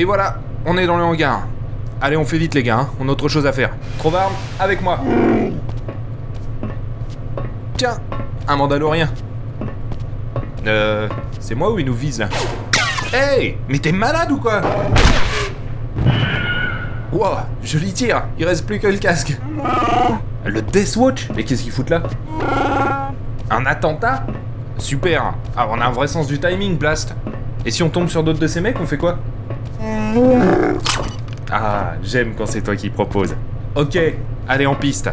Et 0.00 0.04
voilà, 0.04 0.36
on 0.64 0.78
est 0.78 0.86
dans 0.86 0.96
le 0.96 1.04
hangar. 1.04 1.42
Allez, 2.00 2.16
on 2.16 2.24
fait 2.24 2.38
vite 2.38 2.54
les 2.54 2.62
gars, 2.62 2.78
hein. 2.78 2.88
on 2.98 3.06
a 3.06 3.12
autre 3.12 3.28
chose 3.28 3.44
à 3.44 3.52
faire. 3.52 3.68
Trovarne, 3.98 4.32
avec 4.58 4.80
moi. 4.80 4.98
Tiens, 7.76 7.98
un 8.48 8.56
mandalorien. 8.56 9.10
Euh, 10.66 11.06
c'est 11.38 11.54
moi 11.54 11.70
ou 11.70 11.78
il 11.80 11.84
nous 11.84 11.92
vise 11.92 12.18
là 12.18 12.30
Hey, 13.12 13.58
mais 13.68 13.78
t'es 13.78 13.92
malade 13.92 14.32
ou 14.32 14.38
quoi 14.38 14.62
Wow, 17.12 17.40
joli 17.62 17.92
tir, 17.92 18.22
il 18.38 18.46
reste 18.46 18.64
plus 18.66 18.80
que 18.80 18.86
le 18.86 18.96
casque. 18.96 19.36
Le 20.46 20.62
Death 20.62 20.96
Watch 20.96 21.28
Mais 21.36 21.44
qu'est-ce 21.44 21.62
qu'il 21.62 21.72
fout 21.72 21.90
là 21.90 22.04
Un 23.50 23.66
attentat 23.66 24.24
Super, 24.78 25.34
ah, 25.54 25.68
on 25.70 25.78
a 25.78 25.84
un 25.84 25.92
vrai 25.92 26.06
sens 26.06 26.26
du 26.26 26.40
timing, 26.40 26.78
Blast. 26.78 27.14
Et 27.66 27.70
si 27.70 27.82
on 27.82 27.90
tombe 27.90 28.08
sur 28.08 28.24
d'autres 28.24 28.40
de 28.40 28.46
ces 28.46 28.62
mecs, 28.62 28.80
on 28.80 28.86
fait 28.86 28.96
quoi 28.96 29.18
Ah, 31.52 31.92
j'aime 32.02 32.34
quand 32.36 32.46
c'est 32.46 32.62
toi 32.62 32.74
qui 32.74 32.90
propose. 32.90 33.36
Ok, 33.76 33.96
allez 34.48 34.66
en 34.66 34.74
piste. 34.74 35.08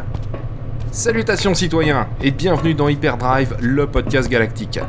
Salutations 0.92 1.54
citoyens 1.54 2.08
et 2.22 2.32
bienvenue 2.32 2.74
dans 2.74 2.88
Hyperdrive, 2.88 3.56
le 3.62 3.86
podcast 3.86 4.28
galactique. 4.28 4.80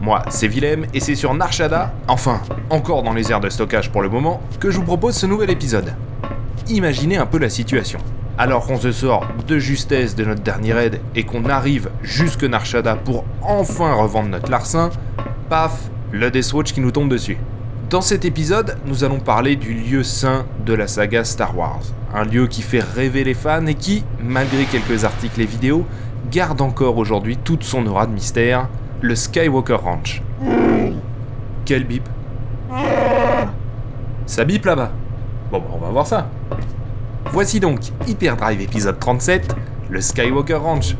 Moi, 0.00 0.22
c'est 0.30 0.46
Willem 0.48 0.86
et 0.94 1.00
c'est 1.00 1.14
sur 1.14 1.34
Narshada, 1.34 1.92
enfin, 2.06 2.40
encore 2.70 3.02
dans 3.02 3.12
les 3.12 3.30
aires 3.30 3.40
de 3.40 3.50
stockage 3.50 3.90
pour 3.90 4.00
le 4.00 4.08
moment, 4.08 4.40
que 4.58 4.70
je 4.70 4.78
vous 4.78 4.84
propose 4.84 5.16
ce 5.16 5.26
nouvel 5.26 5.50
épisode. 5.50 5.92
Imaginez 6.68 7.18
un 7.18 7.26
peu 7.26 7.38
la 7.38 7.50
situation. 7.50 7.98
Alors 8.38 8.66
qu'on 8.66 8.78
se 8.78 8.92
sort 8.92 9.26
de 9.46 9.58
justesse 9.58 10.14
de 10.14 10.24
notre 10.24 10.42
dernier 10.42 10.72
raid 10.72 11.00
et 11.14 11.24
qu'on 11.24 11.44
arrive 11.44 11.90
jusque 12.02 12.44
Narshada 12.44 12.94
pour 12.96 13.24
enfin 13.42 13.92
revendre 13.92 14.30
notre 14.30 14.50
larcin, 14.50 14.88
paf, 15.50 15.90
le 16.10 16.30
Deathwatch 16.30 16.72
qui 16.72 16.80
nous 16.80 16.92
tombe 16.92 17.10
dessus. 17.10 17.36
Dans 17.90 18.02
cet 18.02 18.26
épisode, 18.26 18.76
nous 18.84 19.02
allons 19.02 19.18
parler 19.18 19.56
du 19.56 19.72
lieu 19.72 20.02
saint 20.02 20.44
de 20.66 20.74
la 20.74 20.86
saga 20.86 21.24
Star 21.24 21.56
Wars. 21.56 21.80
Un 22.12 22.24
lieu 22.24 22.46
qui 22.46 22.60
fait 22.60 22.82
rêver 22.82 23.24
les 23.24 23.32
fans 23.32 23.64
et 23.64 23.74
qui, 23.74 24.04
malgré 24.22 24.64
quelques 24.64 25.04
articles 25.04 25.40
et 25.40 25.46
vidéos, 25.46 25.86
garde 26.30 26.60
encore 26.60 26.98
aujourd'hui 26.98 27.38
toute 27.38 27.64
son 27.64 27.86
aura 27.86 28.06
de 28.06 28.12
mystère, 28.12 28.68
le 29.00 29.14
Skywalker 29.14 29.76
Ranch. 29.76 30.22
Quel 31.64 31.84
bip 31.84 32.06
Ça 34.26 34.44
bip 34.44 34.66
là-bas 34.66 34.92
Bon, 35.50 35.60
bah, 35.60 35.68
on 35.72 35.78
va 35.78 35.88
voir 35.88 36.06
ça. 36.06 36.28
Voici 37.32 37.58
donc 37.58 37.80
Hyperdrive 38.06 38.60
épisode 38.60 38.98
37, 38.98 39.56
le 39.88 40.02
Skywalker 40.02 40.56
Ranch. 40.56 40.94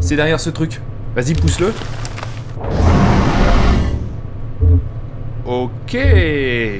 C'est 0.00 0.16
derrière 0.16 0.40
ce 0.40 0.50
truc. 0.50 0.80
Vas-y, 1.14 1.34
pousse-le. 1.34 1.72
Ok, 5.44 5.96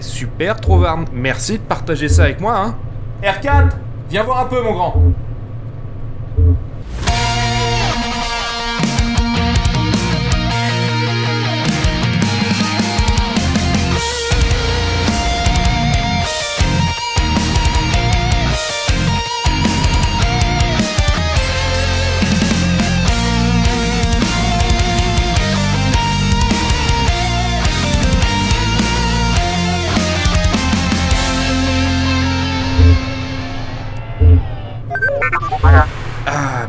super 0.01 0.61
Trovarne. 0.61 1.07
Merci 1.13 1.55
de 1.55 1.63
partager 1.63 2.09
ça 2.09 2.25
avec 2.25 2.41
moi, 2.41 2.57
hein. 2.57 2.75
R4, 3.23 3.71
viens 4.09 4.23
voir 4.23 4.41
un 4.41 4.45
peu, 4.45 4.63
mon 4.63 4.73
grand. 4.73 4.95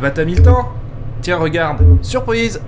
Bah 0.03 0.11
t'as 0.11 0.25
mis 0.25 0.35
le 0.35 0.43
temps 0.43 0.69
Tiens, 1.21 1.37
regarde, 1.37 1.81
surprise 2.01 2.61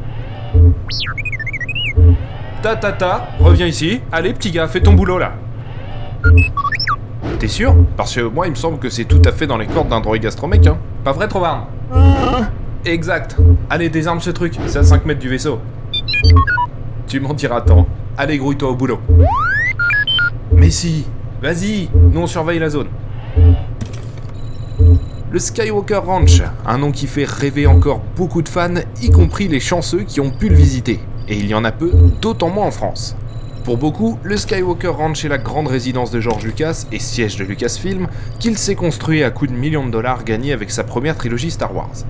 Ta 2.62 2.78
ta 2.78 2.94
ta, 2.94 3.28
reviens 3.42 3.68
ici. 3.68 4.00
Allez, 4.10 4.32
petit 4.32 4.52
gars, 4.52 4.70
fais 4.70 4.80
ton 4.80 4.94
boulot 4.94 5.20
là. 5.20 5.34
T'es 7.38 7.50
sûr? 7.50 7.76
Parce 7.98 8.16
que 8.16 8.22
moi, 8.22 8.48
il 8.48 8.52
me 8.52 8.56
semble 8.56 8.80
que 8.80 8.90
c'est 8.90 9.04
tout 9.04 9.22
à 9.26 9.34
fait 9.34 9.48
dans 9.48 9.58
les 9.58 9.68
cordes 9.68 9.90
d'un 9.90 10.00
droïde 10.00 10.24
gastromec, 10.24 10.66
hein. 10.66 10.78
Pas 11.04 11.12
vrai, 11.12 11.28
Trovarne 11.28 11.66
Exact. 12.86 13.36
Allez, 13.70 13.90
désarme 13.90 14.22
ce 14.22 14.30
truc, 14.30 14.58
c'est 14.68 14.80
à 14.80 14.84
5 14.84 15.06
mètres 15.06 15.20
du 15.20 15.28
vaisseau. 15.28 15.60
Tu 17.08 17.20
m'en 17.20 17.34
diras 17.34 17.60
tant. 17.60 17.86
Allez, 18.18 18.38
grouille-toi 18.38 18.70
au 18.70 18.76
boulot. 18.76 19.00
Mais 20.54 20.70
si, 20.70 21.06
vas-y, 21.42 21.90
nous 21.94 22.22
on 22.22 22.28
surveille 22.28 22.60
la 22.60 22.70
zone. 22.70 22.88
Le 25.32 25.40
Skywalker 25.40 26.02
Ranch, 26.06 26.44
un 26.68 26.78
nom 26.78 26.92
qui 26.92 27.08
fait 27.08 27.26
rêver 27.26 27.66
encore 27.66 28.00
beaucoup 28.16 28.44
de 28.44 28.48
fans, 28.48 28.76
y 29.02 29.10
compris 29.10 29.48
les 29.48 29.60
chanceux 29.60 30.04
qui 30.04 30.22
ont 30.22 30.30
pu 30.30 30.50
le 30.50 30.56
visiter. 30.56 31.00
Et 31.28 31.36
il 31.36 31.48
y 31.48 31.56
en 31.56 31.66
a 31.66 31.72
peu, 31.72 31.92
d'autant 32.22 32.50
moins 32.50 32.68
en 32.68 32.72
France. 32.72 33.16
Pour 33.64 33.78
beaucoup, 33.78 34.20
le 34.24 34.38
Skywalker 34.38 34.90
Ranch 34.90 35.26
est 35.26 35.30
la 35.30 35.40
grande 35.40 35.68
résidence 35.68 36.12
de 36.12 36.20
George 36.20 36.46
Lucas 36.46 36.86
et 36.92 37.00
siège 37.00 37.38
de 37.38 37.44
Lucasfilm, 37.44 38.08
qu'il 38.40 38.56
s'est 38.56 38.76
construit 38.76 39.24
à 39.24 39.32
coups 39.32 39.52
de 39.52 39.58
millions 39.58 39.86
de 39.86 39.92
dollars 39.92 40.24
gagnés 40.24 40.54
avec 40.54 40.70
sa 40.70 40.84
première 40.84 41.18
trilogie 41.18 41.50
Star 41.50 41.76
Wars. 41.76 42.06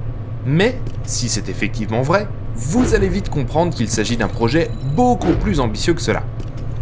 Mais, 0.46 0.78
si 1.06 1.30
c'est 1.30 1.48
effectivement 1.48 2.02
vrai, 2.02 2.28
vous 2.56 2.96
allez 2.96 3.09
vite 3.09 3.30
comprendre 3.30 3.74
qu'il 3.74 3.90
s'agit 3.90 4.18
d'un 4.18 4.28
projet 4.28 4.70
beaucoup 4.94 5.34
plus 5.40 5.62
ambitieux 5.62 5.94
que 5.94 6.02
cela. 6.02 6.24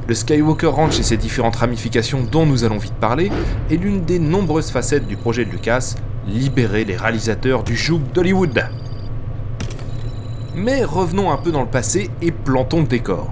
Le 0.07 0.15
Skywalker 0.15 0.67
Ranch 0.67 0.99
et 0.99 1.03
ses 1.03 1.15
différentes 1.15 1.57
ramifications 1.57 2.23
dont 2.29 2.47
nous 2.47 2.63
allons 2.63 2.79
vite 2.79 2.95
parler 2.95 3.31
est 3.69 3.77
l'une 3.77 4.03
des 4.03 4.17
nombreuses 4.17 4.71
facettes 4.71 5.07
du 5.07 5.15
projet 5.15 5.45
de 5.45 5.51
Lucas, 5.51 5.95
libérer 6.27 6.85
les 6.85 6.97
réalisateurs 6.97 7.63
du 7.63 7.75
joug 7.75 8.01
d'Hollywood. 8.13 8.65
Mais 10.55 10.83
revenons 10.83 11.31
un 11.31 11.37
peu 11.37 11.51
dans 11.51 11.61
le 11.61 11.67
passé 11.67 12.09
et 12.21 12.31
plantons 12.31 12.81
le 12.81 12.87
décor. 12.87 13.29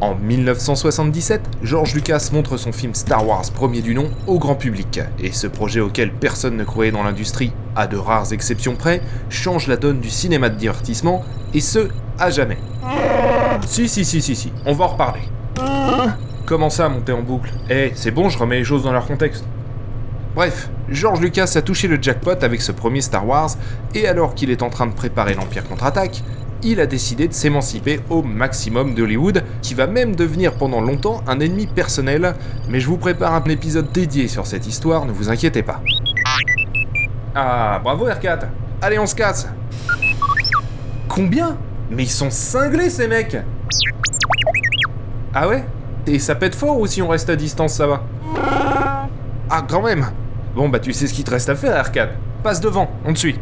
En 0.00 0.14
1977, 0.14 1.40
George 1.62 1.94
Lucas 1.94 2.30
montre 2.32 2.56
son 2.56 2.70
film 2.70 2.94
Star 2.94 3.26
Wars 3.26 3.50
premier 3.52 3.82
du 3.82 3.96
nom 3.96 4.10
au 4.28 4.38
grand 4.38 4.54
public, 4.54 5.00
et 5.18 5.32
ce 5.32 5.48
projet 5.48 5.80
auquel 5.80 6.12
personne 6.12 6.56
ne 6.56 6.62
croyait 6.62 6.92
dans 6.92 7.02
l'industrie, 7.02 7.52
à 7.74 7.88
de 7.88 7.96
rares 7.96 8.32
exceptions 8.32 8.76
près, 8.76 9.02
change 9.28 9.66
la 9.66 9.76
donne 9.76 9.98
du 9.98 10.08
cinéma 10.08 10.50
de 10.50 10.54
divertissement, 10.54 11.24
et 11.52 11.60
ce, 11.60 11.88
à 12.16 12.30
jamais. 12.30 12.58
Si, 13.66 13.88
si, 13.88 14.04
si, 14.04 14.22
si, 14.22 14.36
si, 14.36 14.52
on 14.66 14.72
va 14.72 14.84
en 14.84 14.88
reparler. 14.88 15.22
Comment 16.46 16.70
ça, 16.70 16.88
monter 16.88 17.12
en 17.12 17.22
boucle? 17.22 17.52
Eh, 17.68 17.90
c'est 17.96 18.12
bon, 18.12 18.28
je 18.28 18.38
remets 18.38 18.58
les 18.58 18.64
choses 18.64 18.84
dans 18.84 18.92
leur 18.92 19.06
contexte. 19.06 19.44
Bref, 20.38 20.70
George 20.88 21.20
Lucas 21.20 21.54
a 21.56 21.62
touché 21.62 21.88
le 21.88 22.00
jackpot 22.00 22.44
avec 22.44 22.62
ce 22.62 22.70
premier 22.70 23.00
Star 23.00 23.26
Wars, 23.26 23.50
et 23.92 24.06
alors 24.06 24.36
qu'il 24.36 24.52
est 24.52 24.62
en 24.62 24.70
train 24.70 24.86
de 24.86 24.92
préparer 24.92 25.34
l'Empire 25.34 25.64
contre-attaque, 25.64 26.22
il 26.62 26.78
a 26.78 26.86
décidé 26.86 27.26
de 27.26 27.32
s'émanciper 27.32 27.98
au 28.08 28.22
maximum 28.22 28.94
d'Hollywood, 28.94 29.42
qui 29.62 29.74
va 29.74 29.88
même 29.88 30.14
devenir 30.14 30.52
pendant 30.54 30.80
longtemps 30.80 31.22
un 31.26 31.40
ennemi 31.40 31.66
personnel, 31.66 32.36
mais 32.68 32.78
je 32.78 32.86
vous 32.86 32.98
prépare 32.98 33.34
un 33.34 33.42
épisode 33.46 33.90
dédié 33.90 34.28
sur 34.28 34.46
cette 34.46 34.68
histoire, 34.68 35.06
ne 35.06 35.10
vous 35.10 35.28
inquiétez 35.28 35.64
pas. 35.64 35.82
Ah, 37.34 37.80
bravo 37.82 38.06
R4 38.08 38.42
Allez, 38.80 39.00
on 39.00 39.06
se 39.06 39.16
casse. 39.16 39.48
Combien? 41.08 41.58
Mais 41.90 42.04
ils 42.04 42.10
sont 42.10 42.30
cinglés 42.30 42.90
ces 42.90 43.08
mecs. 43.08 43.38
Ah 45.34 45.48
ouais? 45.48 45.64
Et 46.06 46.20
ça 46.20 46.36
pète 46.36 46.54
fort 46.54 46.78
ou 46.78 46.86
si 46.86 47.02
on 47.02 47.08
reste 47.08 47.28
à 47.28 47.34
distance 47.34 47.72
ça 47.72 47.88
va. 47.88 48.04
Ah, 49.50 49.64
quand 49.66 49.82
même 49.82 50.06
Bon 50.58 50.68
bah 50.68 50.80
tu 50.80 50.92
sais 50.92 51.06
ce 51.06 51.14
qu'il 51.14 51.22
te 51.22 51.30
reste 51.30 51.48
à 51.50 51.54
faire 51.54 51.80
R4. 51.84 52.08
Passe 52.42 52.60
devant, 52.60 52.90
on 53.04 53.12
te 53.12 53.18
suit. 53.20 53.38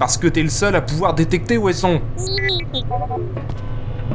Parce 0.00 0.16
que 0.16 0.26
t'es 0.26 0.42
le 0.42 0.48
seul 0.48 0.74
à 0.74 0.80
pouvoir 0.80 1.14
détecter 1.14 1.56
où 1.58 1.68
elles 1.68 1.76
sont. 1.76 2.00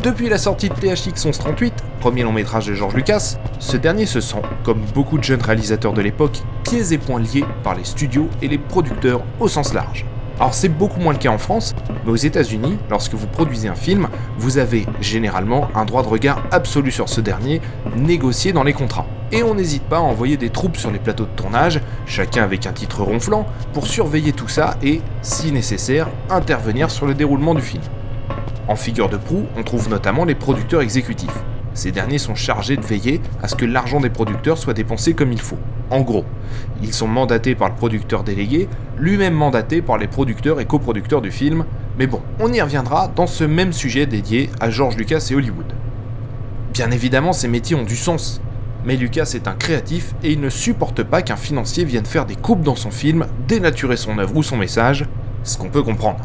Depuis 0.04 0.28
la 0.28 0.38
sortie 0.38 0.68
de 0.68 0.74
THX 0.74 1.24
1138, 1.24 1.74
premier 2.02 2.24
long 2.24 2.34
métrage 2.34 2.68
de 2.68 2.74
George 2.74 2.94
Lucas, 2.94 3.38
ce 3.60 3.78
dernier 3.78 4.06
se 4.06 4.19
sent, 4.19 4.42
comme 4.66 4.81
beaucoup 4.94 5.18
de 5.18 5.24
jeunes 5.24 5.42
réalisateurs 5.42 5.94
de 5.94 6.02
l'époque, 6.02 6.42
pieds 6.66 6.92
et 6.92 6.98
poings 6.98 7.22
liés 7.22 7.46
par 7.63 7.75
les 7.75 7.86
studios 7.86 8.28
et 8.42 8.50
les 8.50 8.57
producteurs 8.57 9.22
au 9.40 9.48
sens 9.48 9.74
large. 9.74 10.06
Alors 10.38 10.54
c'est 10.54 10.70
beaucoup 10.70 11.00
moins 11.00 11.14
le 11.14 11.20
cas 11.20 11.30
en 11.30 11.38
France, 11.38 11.74
mais 12.04 12.12
aux 12.12 12.18
États-Unis, 12.18 12.78
lorsque 12.90 13.14
vous 13.14 13.28
produisez 13.28 13.70
un 13.70 13.76
film, 13.76 14.10
vous 14.38 14.58
avez 14.58 14.86
généralement 15.00 15.70
un 15.76 15.86
droit 15.86 16.04
de 16.04 16.10
regard 16.10 16.44
absolu 16.52 16.92
sur 16.92 17.08
ce 17.08 17.22
dernier, 17.22 17.62
négocié 17.96 18.52
dans 18.52 18.64
les 18.64 18.74
contrats. 18.74 19.08
Et 19.32 19.44
on 19.44 19.56
n'hésite 19.56 19.84
pas 19.84 19.98
à 19.98 20.02
envoyer 20.02 20.36
des 20.36 20.50
troupes 20.50 20.76
sur 20.76 20.92
les 20.92 21.00
plateaux 21.00 21.24
de 21.24 21.30
tournage, 21.38 21.80
chacun 22.06 22.44
avec 22.44 22.68
un 22.68 22.74
titre 22.74 23.02
ronflant, 23.02 23.48
pour 23.72 23.88
surveiller 23.88 24.34
tout 24.34 24.50
ça 24.50 24.76
et, 24.84 25.02
si 25.22 25.54
nécessaire, 25.54 26.10
intervenir 26.30 26.92
sur 26.92 27.06
le 27.06 27.14
déroulement 27.14 27.56
du 27.56 27.62
film. 27.62 27.84
En 28.68 28.76
figure 28.76 29.08
de 29.08 29.18
proue, 29.18 29.46
on 29.56 29.64
trouve 29.64 29.90
notamment 29.90 30.26
les 30.26 30.36
producteurs 30.36 30.81
exécutifs. 30.81 31.44
Ces 31.75 31.92
derniers 31.92 32.19
sont 32.19 32.36
chargés 32.36 32.77
de 32.77 32.86
veiller 32.86 33.19
à 33.44 33.50
ce 33.50 33.56
que 33.56 33.66
l'argent 33.66 34.00
des 34.00 34.10
producteurs 34.10 34.57
soit 34.57 34.74
dépensé 34.74 35.13
comme 35.13 35.33
il 35.33 35.42
faut. 35.42 35.57
En 35.92 36.00
gros, 36.01 36.24
ils 36.81 36.94
sont 36.94 37.07
mandatés 37.07 37.54
par 37.54 37.68
le 37.68 37.75
producteur 37.75 38.24
délégué, 38.24 38.69
lui-même 38.98 39.33
mandaté 39.33 39.81
par 39.81 39.98
les 39.98 40.07
producteurs 40.07 40.62
et 40.62 40.66
coproducteurs 40.66 41.22
du 41.22 41.31
film, 41.31 41.66
mais 42.00 42.07
bon, 42.07 42.22
on 42.39 42.51
y 42.54 42.62
reviendra 42.62 43.12
dans 43.13 43.27
ce 43.27 43.44
même 43.44 43.74
sujet 43.74 44.06
dédié 44.06 44.50
à 44.62 44.69
George 44.69 44.95
Lucas 44.95 45.27
et 45.30 45.36
Hollywood. 45.36 45.74
Bien 46.74 46.92
évidemment, 46.92 47.33
ces 47.33 47.50
métiers 47.50 47.75
ont 47.75 47.83
du 47.83 47.98
sens, 47.98 48.42
Mais 48.86 48.98
Lucas 48.98 49.31
est 49.33 49.48
un 49.48 49.56
créatif 49.56 50.13
et 50.24 50.31
il 50.31 50.39
ne 50.39 50.50
supporte 50.50 51.01
pas 51.01 51.24
qu'un 51.24 51.38
financier 51.38 51.86
vienne 51.86 52.06
faire 52.06 52.28
des 52.28 52.36
coupes 52.36 52.62
dans 52.62 52.75
son 52.75 52.92
film, 52.92 53.25
dénaturer 53.48 53.98
son 53.98 54.19
œuvre 54.19 54.38
ou 54.38 54.44
son 54.44 54.57
message, 54.57 55.06
ce 55.44 55.57
qu'on 55.57 55.69
peut 55.69 55.81
comprendre. 55.81 56.19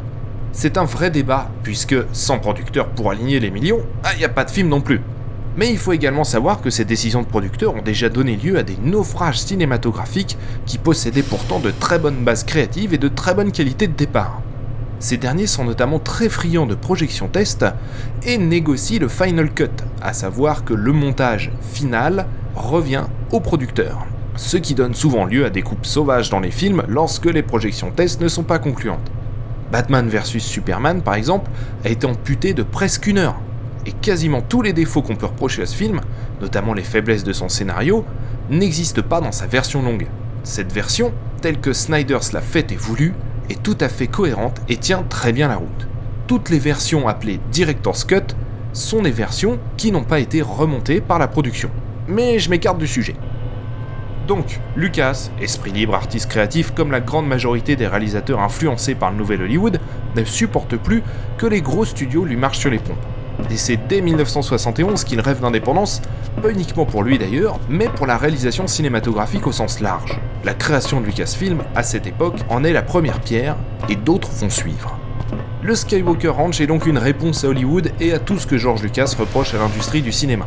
C'est 0.53 0.77
un 0.77 0.85
vrai 0.85 1.11
débat, 1.11 1.51
puisque 1.63 1.97
sans 2.13 2.39
producteur 2.39 2.89
pour 2.89 3.11
aligner 3.11 3.41
les 3.41 3.51
millions, 3.51 3.81
il 3.81 3.85
ah, 4.05 4.17
n'y 4.17 4.25
a 4.25 4.29
pas 4.29 4.45
de 4.45 4.51
film 4.51 4.69
non 4.69 4.83
plus. 4.83 5.01
Mais 5.57 5.71
il 5.71 5.79
faut 5.79 5.93
également 5.93 6.25
savoir 6.25 6.61
que 6.61 6.71
ces 6.71 6.85
décisions 6.85 7.23
de 7.23 7.27
producteurs 7.27 7.75
ont 7.75 7.83
déjà 7.83 8.09
donné 8.09 8.37
lieu 8.37 8.57
à 8.57 8.63
des 8.63 8.77
naufrages 8.83 9.41
cinématographiques 9.41 10.39
qui 10.65 10.79
possédaient 10.79 11.23
pourtant 11.23 11.59
de 11.59 11.73
très 11.73 11.99
bonnes 11.99 12.25
bases 12.25 12.45
créatives 12.45 12.95
et 12.95 12.99
de 12.99 13.09
très 13.09 13.35
bonnes 13.35 13.53
qualités 13.53 13.89
de 13.89 13.93
départ. 13.93 14.43
Ces 15.01 15.17
derniers 15.17 15.47
sont 15.47 15.65
notamment 15.65 15.99
très 15.99 16.29
friands 16.29 16.67
de 16.67 16.75
projections 16.75 17.29
test 17.29 17.65
et 18.25 18.39
négocient 18.39 19.01
le 19.01 19.09
final 19.09 19.51
cut, 19.53 19.71
à 20.03 20.13
savoir 20.13 20.65
que 20.65 20.75
le 20.75 20.93
montage 20.93 21.51
final 21.73 22.27
revient 22.55 23.05
au 23.33 23.41
producteur. 23.41 24.07
Ce 24.37 24.57
qui 24.57 24.75
donne 24.75 24.95
souvent 24.95 25.25
lieu 25.25 25.45
à 25.45 25.51
des 25.51 25.63
coupes 25.63 25.87
sauvages 25.87 26.31
dans 26.31 26.41
les 26.41 26.51
films 26.51 26.83
lorsque 26.87 27.27
les 27.27 27.43
projections 27.43 27.91
test 27.91 28.21
ne 28.21 28.29
sont 28.29 28.45
pas 28.45 28.59
concluantes. 28.59 29.11
Batman 29.73 30.09
vs 30.09 30.39
Superman, 30.39 31.03
par 31.03 31.15
exemple, 31.15 31.51
a 31.85 31.89
été 31.89 32.07
amputé 32.07 32.55
de 32.55 32.63
presque 32.63 33.07
une 33.07 33.19
heure, 33.19 33.41
et 33.87 33.93
quasiment 33.93 34.43
tous 34.43 34.63
les 34.63 34.73
défauts 34.73 35.03
qu'on 35.03 35.17
peut 35.17 35.27
reprocher 35.27 35.63
à 35.63 35.67
ce 35.67 35.77
film, 35.77 36.01
notamment 36.41 36.75
les 36.75 36.83
faiblesses 36.83 37.25
de 37.25 37.33
son 37.33 37.49
scénario, 37.49 38.05
n'existent 38.51 39.03
pas 39.03 39.21
dans 39.21 39.33
sa 39.33 39.47
version 39.47 39.83
longue. 39.83 40.07
Cette 40.43 40.73
version, 40.73 41.13
telle 41.41 41.61
que 41.61 41.73
Snyder's 41.73 42.33
l'a 42.33 42.41
faite 42.41 42.73
et 42.73 42.77
voulue, 42.77 43.15
est 43.49 43.63
tout 43.63 43.77
à 43.81 43.89
fait 43.89 44.07
cohérente 44.07 44.61
et 44.69 44.77
tient 44.77 45.03
très 45.03 45.33
bien 45.33 45.49
la 45.49 45.57
route. 45.57 45.89
Toutes 46.27 46.51
les 46.51 46.59
versions 46.59 47.09
appelées 47.09 47.41
Director's 47.51 48.05
Cut 48.05 48.35
sont 48.73 49.03
des 49.03 49.11
versions 49.11 49.59
qui 49.77 49.91
n'ont 49.91 50.05
pas 50.05 50.21
été 50.21 50.43
remontées 50.43 51.01
par 51.01 51.19
la 51.19 51.29
production. 51.29 51.71
Mais 52.07 52.39
je 52.39 52.51
m'écarte 52.51 52.79
du 52.79 52.87
sujet. 52.87 53.17
Donc, 54.29 54.61
Lucas, 54.77 55.31
esprit 55.41 55.73
libre, 55.73 55.95
artiste 55.95 56.31
créatif, 56.31 56.73
comme 56.73 56.93
la 56.93 57.01
grande 57.01 57.27
majorité 57.27 57.75
des 57.75 57.89
réalisateurs 57.89 58.41
influencés 58.41 58.95
par 58.95 59.11
le 59.11 59.17
nouvel 59.17 59.43
Hollywood, 59.43 59.81
ne 60.15 60.25
supporte 60.25 60.77
plus 60.77 61.03
que 61.37 61.47
les 61.47 61.61
gros 61.61 61.85
studios 61.85 62.25
lui 62.25 62.37
marchent 62.37 62.61
sur 62.61 62.71
les 62.71 62.79
pompes. 62.79 62.97
Et 63.51 63.57
c'est 63.57 63.79
dès 63.89 64.01
1971 64.01 65.05
qu'il 65.05 65.21
rêve 65.21 65.41
d'indépendance, 65.41 66.03
pas 66.43 66.51
uniquement 66.51 66.87
pour 66.87 67.03
lui 67.03 67.19
d'ailleurs, 67.19 67.59
mais 67.69 67.89
pour 67.89 68.07
la 68.07 68.17
réalisation 68.17 68.67
cinématographique 68.67 69.47
au 69.47 69.53
sens 69.53 69.81
large. 69.81 70.21
La 70.45 70.55
création 70.55 71.01
de 71.01 71.07
Lucasfilm, 71.07 71.63
à 71.75 71.83
cette 71.83 72.07
époque, 72.07 72.39
en 72.49 72.65
est 72.65 72.73
la 72.73 72.83
première 72.83 73.21
pierre, 73.21 73.57
et 73.89 73.97
d'autres 73.97 74.31
vont 74.31 74.51
suivre. 74.51 74.99
Le 75.63 75.75
Skywalker 75.75 76.29
Ranch 76.29 76.61
est 76.61 76.67
donc 76.67 76.87
une 76.87 76.99
réponse 76.99 77.45
à 77.45 77.49
Hollywood 77.49 77.93
et 78.01 78.13
à 78.13 78.19
tout 78.19 78.39
ce 78.39 78.47
que 78.47 78.57
George 78.57 78.83
Lucas 78.83 79.15
reproche 79.19 79.55
à 79.55 79.59
l'industrie 79.59 80.03
du 80.03 80.13
cinéma. 80.13 80.47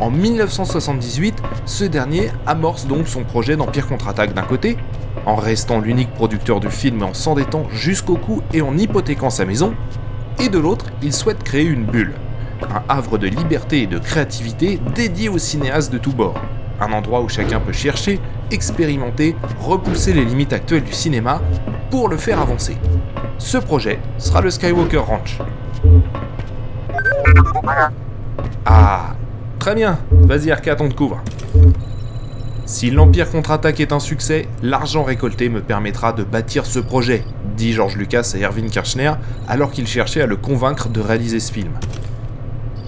En 0.00 0.10
1978, 0.10 1.42
ce 1.64 1.84
dernier 1.84 2.30
amorce 2.44 2.86
donc 2.86 3.08
son 3.08 3.24
projet 3.24 3.56
d'Empire 3.56 3.86
contre-attaque 3.86 4.34
d'un 4.34 4.42
côté, 4.42 4.76
en 5.24 5.36
restant 5.36 5.80
l'unique 5.80 6.12
producteur 6.12 6.60
du 6.60 6.70
film 6.70 7.00
et 7.00 7.04
en 7.04 7.14
s'endettant 7.14 7.68
jusqu'au 7.70 8.16
cou 8.16 8.42
et 8.52 8.62
en 8.62 8.76
hypothéquant 8.76 9.30
sa 9.30 9.44
maison, 9.44 9.74
et 10.38 10.48
de 10.48 10.58
l'autre, 10.58 10.86
il 11.02 11.12
souhaite 11.12 11.42
créer 11.42 11.64
une 11.64 11.84
bulle, 11.84 12.14
un 12.62 12.82
havre 12.88 13.18
de 13.18 13.26
liberté 13.26 13.82
et 13.82 13.86
de 13.86 13.98
créativité 13.98 14.80
dédié 14.94 15.28
aux 15.28 15.38
cinéastes 15.38 15.92
de 15.92 15.98
tous 15.98 16.12
bords, 16.12 16.40
un 16.80 16.92
endroit 16.92 17.20
où 17.20 17.28
chacun 17.28 17.60
peut 17.60 17.72
chercher, 17.72 18.20
expérimenter, 18.50 19.34
repousser 19.60 20.12
les 20.12 20.24
limites 20.24 20.52
actuelles 20.52 20.84
du 20.84 20.92
cinéma 20.92 21.40
pour 21.90 22.08
le 22.08 22.16
faire 22.16 22.40
avancer. 22.40 22.76
Ce 23.38 23.58
projet 23.58 23.98
sera 24.18 24.40
le 24.40 24.50
Skywalker 24.50 24.98
Ranch. 24.98 25.38
Ah, 28.64 29.14
très 29.58 29.74
bien, 29.74 29.98
vas-y 30.10 30.50
Arcade, 30.50 30.80
on 30.80 30.88
te 30.88 30.94
couvre. 30.94 31.22
Si 32.64 32.90
l'Empire 32.90 33.30
contre-attaque 33.30 33.78
est 33.78 33.92
un 33.92 34.00
succès, 34.00 34.48
l'argent 34.62 35.04
récolté 35.04 35.48
me 35.48 35.60
permettra 35.60 36.12
de 36.12 36.24
bâtir 36.24 36.66
ce 36.66 36.80
projet, 36.80 37.24
dit 37.56 37.72
George 37.72 37.96
Lucas 37.96 38.32
à 38.34 38.38
Erwin 38.38 38.70
Kirchner 38.70 39.12
alors 39.48 39.72
qu'il 39.72 39.86
cherchait 39.86 40.20
à 40.20 40.26
le 40.26 40.36
convaincre 40.36 40.88
de 40.88 41.00
réaliser 41.00 41.40
ce 41.40 41.52
film. 41.52 41.72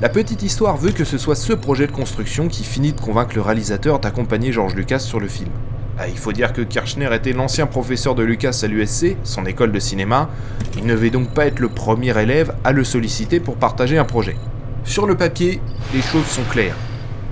La 0.01 0.09
petite 0.09 0.43
histoire 0.43 0.77
veut 0.77 0.93
que 0.93 1.05
ce 1.05 1.19
soit 1.19 1.35
ce 1.35 1.53
projet 1.53 1.89
de 1.89 1.93
construction 1.93 2.47
qui 2.47 2.63
finit 2.63 2.93
de 2.93 3.01
convaincre 3.01 3.35
le 3.35 3.41
réalisateur 3.41 3.99
d'accompagner 3.99 4.53
George 4.53 4.77
Lucas 4.77 5.01
sur 5.01 5.19
le 5.19 5.27
film. 5.27 5.51
Ah, 5.99 6.07
il 6.07 6.17
faut 6.17 6.33
dire 6.33 6.53
que 6.53 6.63
Kirchner 6.63 7.09
était 7.13 7.33
l'ancien 7.33 7.67
professeur 7.67 8.15
de 8.15 8.23
Lucas 8.23 8.61
à 8.63 8.69
l'USC, 8.69 9.17
son 9.25 9.45
école 9.47 9.73
de 9.73 9.81
cinéma, 9.81 10.31
il 10.77 10.87
ne 10.87 10.95
devait 10.95 11.11
donc 11.11 11.35
pas 11.35 11.47
être 11.47 11.59
le 11.59 11.69
premier 11.69 12.17
élève 12.17 12.55
à 12.63 12.71
le 12.71 12.85
solliciter 12.85 13.41
pour 13.41 13.57
partager 13.57 13.99
un 13.99 14.05
projet. 14.05 14.37
Sur 14.85 15.07
le 15.07 15.17
papier, 15.17 15.61
les 15.93 16.03
choses 16.03 16.27
sont 16.27 16.45
claires. 16.49 16.77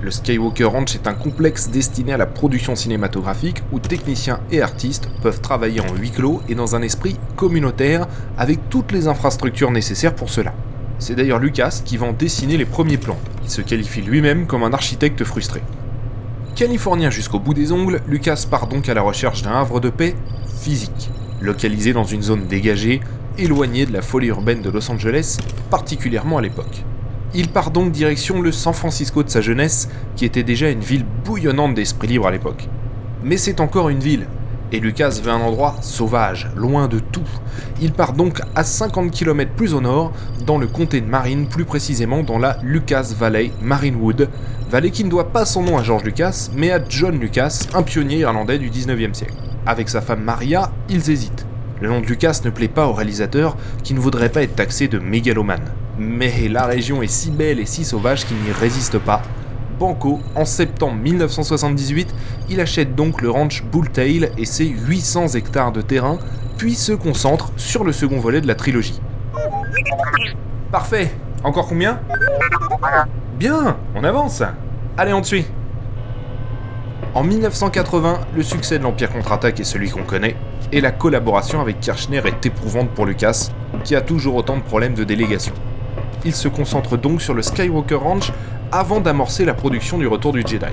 Le 0.03 0.11
Skywalker 0.11 0.65
Ranch 0.65 0.95
est 0.95 1.07
un 1.07 1.15
complexe 1.15 1.71
destiné 1.71 2.13
à 2.13 2.19
la 2.19 2.27
production 2.27 2.77
cinématographique 2.77 3.63
où 3.73 3.81
techniciens 3.81 4.41
et 4.51 4.61
artistes 4.61 5.09
peuvent 5.23 5.41
travailler 5.41 5.81
en 5.81 5.95
huis 5.95 6.11
clos 6.11 6.43
et 6.51 6.55
dans 6.55 6.77
un 6.77 6.83
esprit 6.83 7.17
communautaire 7.35 8.07
avec 8.37 8.69
toutes 8.69 8.93
les 8.93 9.09
infrastructures 9.09 9.71
nécessaires 9.71 10.15
pour 10.15 10.29
cela. 10.29 10.53
C'est 10.99 11.15
d'ailleurs 11.15 11.39
Lucas 11.39 11.81
qui 11.83 11.97
va 11.97 12.07
en 12.07 12.13
dessiner 12.13 12.59
les 12.59 12.67
premiers 12.67 12.99
plans. 12.99 13.19
Il 13.43 13.51
se 13.51 13.63
qualifie 13.63 14.03
lui-même 14.03 14.47
comme 14.47 14.65
un 14.65 14.75
architecte 14.75 15.25
frustré. 15.25 15.63
Californien 16.55 17.09
jusqu'au 17.09 17.39
bout 17.39 17.55
des 17.55 17.73
ongles, 17.73 18.03
Lucas 18.07 18.47
part 18.51 18.67
donc 18.67 18.91
à 18.91 18.95
la 18.95 19.03
recherche 19.03 19.43
d'un 19.43 19.53
havre 19.53 19.81
de 19.81 19.91
paix 19.91 20.15
physique, 20.61 21.11
localisé 21.41 21.95
dans 21.95 22.05
une 22.05 22.23
zone 22.23 22.47
dégagée, 22.47 23.01
éloignée 23.39 23.87
de 23.87 23.93
la 23.93 24.03
folie 24.03 24.29
urbaine 24.29 24.61
de 24.61 24.71
Los 24.71 24.91
Angeles, 24.91 25.39
particulièrement 25.71 26.39
à 26.39 26.43
l'époque. 26.43 26.85
Il 27.39 27.49
part 27.51 27.71
donc 27.71 27.93
direction 27.93 28.41
le 28.41 28.51
San 28.51 28.73
Francisco 28.73 29.23
de 29.23 29.29
sa 29.29 29.43
jeunesse, 29.43 29.91
qui 30.17 30.25
était 30.25 30.43
déjà 30.43 30.71
une 30.71 30.81
ville 30.81 31.05
bouillonnante 31.23 31.75
d'esprit 31.75 32.09
libre 32.09 32.27
à 32.27 32.31
l'époque. 32.31 32.67
Mais 33.23 33.37
c'est 33.37 33.61
encore 33.61 33.91
une 33.91 33.99
ville, 33.99 34.27
et 34.73 34.81
Lucas 34.81 35.21
veut 35.23 35.31
un 35.31 35.43
endroit 35.43 35.77
sauvage, 35.83 36.49
loin 36.57 36.89
de 36.89 36.99
tout. 36.99 37.29
Il 37.83 37.93
part 37.93 38.15
donc 38.15 38.41
à 38.55 38.65
50 38.65 39.11
km 39.11 39.51
plus 39.55 39.75
au 39.75 39.83
nord, 39.83 40.15
dans 40.47 40.57
le 40.57 40.67
comté 40.67 41.03
de 41.03 41.07
Marine, 41.07 41.47
plus 41.47 41.67
précisément 41.67 42.23
dans 42.23 42.39
la 42.39 42.57
Lucas 42.63 43.13
Valley, 43.15 43.53
Marinewood, 43.61 44.31
vallée 44.71 44.91
qui 44.91 45.05
ne 45.05 45.11
doit 45.11 45.31
pas 45.31 45.45
son 45.45 45.63
nom 45.63 45.77
à 45.77 45.83
George 45.83 46.05
Lucas, 46.05 46.49
mais 46.57 46.71
à 46.71 46.81
John 46.89 47.21
Lucas, 47.21 47.67
un 47.75 47.83
pionnier 47.83 48.21
irlandais 48.21 48.59
du 48.59 48.71
19e 48.71 49.13
siècle. 49.13 49.35
Avec 49.67 49.91
sa 49.91 50.01
femme 50.01 50.23
Maria, 50.23 50.73
ils 50.89 51.11
hésitent. 51.11 51.45
Le 51.83 51.91
nom 51.91 52.01
de 52.01 52.07
Lucas 52.07 52.41
ne 52.47 52.51
plaît 52.51 52.69
pas 52.69 52.87
au 52.87 52.95
réalisateur, 52.95 53.59
qui 53.83 53.93
ne 53.93 54.01
voudrait 54.01 54.31
pas 54.31 54.43
être 54.43 54.57
taxé 54.57 54.89
de 54.89 54.99
mégalomane. 54.99 55.71
Mais 55.99 56.49
la 56.49 56.67
région 56.67 57.03
est 57.03 57.11
si 57.11 57.31
belle 57.31 57.59
et 57.59 57.65
si 57.65 57.85
sauvage 57.85 58.27
qu'il 58.27 58.37
n'y 58.39 58.53
résiste 58.53 58.99
pas. 58.99 59.23
Banco, 59.79 60.21
en 60.35 60.45
septembre 60.45 60.95
1978, 60.97 62.15
il 62.51 62.61
achète 62.61 62.95
donc 62.95 63.23
le 63.23 63.31
ranch 63.31 63.65
Bulltail 63.65 64.31
et 64.37 64.45
ses 64.45 64.67
800 64.67 65.29
hectares 65.29 65.73
de 65.73 65.81
terrain, 65.81 66.19
puis 66.59 66.75
se 66.75 66.93
concentre 66.93 67.51
sur 67.57 67.83
le 67.83 67.93
second 67.93 68.19
volet 68.19 68.41
de 68.41 68.47
la 68.47 68.55
trilogie. 68.55 69.01
Parfait. 70.71 71.13
Encore 71.45 71.67
combien? 71.67 72.01
Bien, 73.39 73.77
on 73.95 74.05
avance. 74.05 74.43
Allez, 74.99 75.13
on 75.13 75.23
te 75.23 75.27
suit. 75.27 75.47
En 77.15 77.23
1980, 77.23 78.21
le 78.35 78.43
succès 78.43 78.79
de 78.79 78.85
l'Empire 78.85 79.11
contre-attaque 79.11 79.61
est 79.61 79.65
celui 79.65 79.91
qu'on 79.91 80.05
connaît, 80.05 80.37
et 80.73 80.83
la 80.83 80.91
collaboration 80.91 81.61
avec 81.61 81.81
Kirchner 81.81 82.21
est 82.27 82.45
éprouvante 82.45 82.91
pour 82.91 83.07
Lucas, 83.07 83.51
qui 83.85 83.95
a 83.95 84.03
toujours 84.03 84.37
autant 84.37 84.57
de 84.57 84.63
problèmes 84.63 84.95
de 84.95 85.05
délégation 85.05 85.55
il 86.25 86.35
se 86.35 86.49
concentre 86.49 86.97
donc 86.97 87.23
sur 87.23 87.35
le 87.35 87.43
Skywalker 87.43 87.97
Ranch 87.97 88.33
avant 88.73 89.01
d'amorcer 89.01 89.45
la 89.45 89.55
production 89.55 89.99
du 89.99 90.07
Retour 90.07 90.33
du 90.33 90.43
Jedi. 90.47 90.73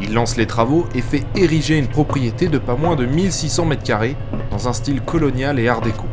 Il 0.00 0.12
lance 0.14 0.36
les 0.36 0.46
travaux 0.46 0.86
et 0.94 1.00
fait 1.00 1.24
ériger 1.34 1.78
une 1.78 1.86
propriété 1.86 2.48
de 2.48 2.58
pas 2.58 2.76
moins 2.76 2.96
de 2.96 3.06
1600 3.06 3.68
m2 3.68 4.14
dans 4.50 4.68
un 4.68 4.72
style 4.72 5.00
colonial 5.00 5.58
et 5.58 5.68
art 5.68 5.80
déco. 5.80 6.04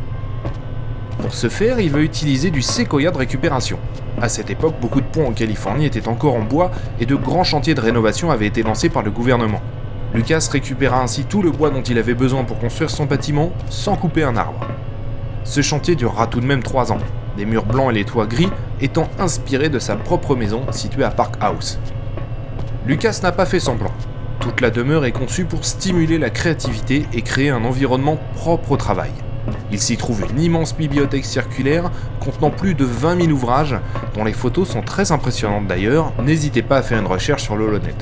Pour 1.20 1.34
ce 1.34 1.48
faire, 1.48 1.80
il 1.80 1.90
veut 1.90 2.02
utiliser 2.02 2.50
du 2.50 2.62
séquoia 2.62 3.10
de 3.10 3.18
récupération. 3.18 3.78
À 4.20 4.28
cette 4.28 4.50
époque, 4.50 4.74
beaucoup 4.80 5.00
de 5.00 5.06
ponts 5.06 5.28
en 5.28 5.32
Californie 5.32 5.86
étaient 5.86 6.08
encore 6.08 6.34
en 6.34 6.42
bois 6.42 6.70
et 6.98 7.06
de 7.06 7.14
grands 7.14 7.44
chantiers 7.44 7.74
de 7.74 7.80
rénovation 7.80 8.30
avaient 8.30 8.46
été 8.46 8.62
lancés 8.62 8.88
par 8.88 9.02
le 9.02 9.10
gouvernement. 9.10 9.60
Lucas 10.14 10.48
récupéra 10.50 11.00
ainsi 11.00 11.24
tout 11.24 11.42
le 11.42 11.50
bois 11.50 11.70
dont 11.70 11.82
il 11.82 11.98
avait 11.98 12.14
besoin 12.14 12.44
pour 12.44 12.58
construire 12.58 12.90
son 12.90 13.06
bâtiment 13.06 13.52
sans 13.68 13.96
couper 13.96 14.24
un 14.24 14.36
arbre. 14.36 14.66
Ce 15.44 15.62
chantier 15.62 15.94
durera 15.94 16.26
tout 16.26 16.40
de 16.40 16.46
même 16.46 16.62
3 16.62 16.92
ans, 16.92 16.98
les 17.36 17.44
murs 17.44 17.66
blancs 17.66 17.90
et 17.90 17.94
les 17.94 18.04
toits 18.04 18.26
gris 18.26 18.50
étant 18.80 19.08
inspirés 19.18 19.68
de 19.68 19.78
sa 19.78 19.96
propre 19.96 20.36
maison 20.36 20.62
située 20.72 21.04
à 21.04 21.10
Park 21.10 21.36
House. 21.40 21.78
Lucas 22.86 23.20
n'a 23.22 23.32
pas 23.32 23.46
fait 23.46 23.60
semblant. 23.60 23.92
Toute 24.40 24.60
la 24.60 24.70
demeure 24.70 25.04
est 25.04 25.12
conçue 25.12 25.44
pour 25.44 25.64
stimuler 25.64 26.18
la 26.18 26.30
créativité 26.30 27.06
et 27.12 27.22
créer 27.22 27.50
un 27.50 27.64
environnement 27.64 28.18
propre 28.34 28.72
au 28.72 28.76
travail. 28.76 29.12
Il 29.70 29.78
s'y 29.78 29.96
trouve 29.96 30.24
une 30.30 30.40
immense 30.40 30.76
bibliothèque 30.76 31.24
circulaire 31.24 31.90
contenant 32.20 32.50
plus 32.50 32.74
de 32.74 32.84
20 32.84 33.22
000 33.22 33.32
ouvrages, 33.32 33.76
dont 34.14 34.24
les 34.24 34.32
photos 34.32 34.68
sont 34.68 34.82
très 34.82 35.12
impressionnantes 35.12 35.66
d'ailleurs, 35.66 36.12
n'hésitez 36.22 36.62
pas 36.62 36.78
à 36.78 36.82
faire 36.82 36.98
une 36.98 37.06
recherche 37.06 37.42
sur 37.42 37.56
l'Holonet. 37.56 37.94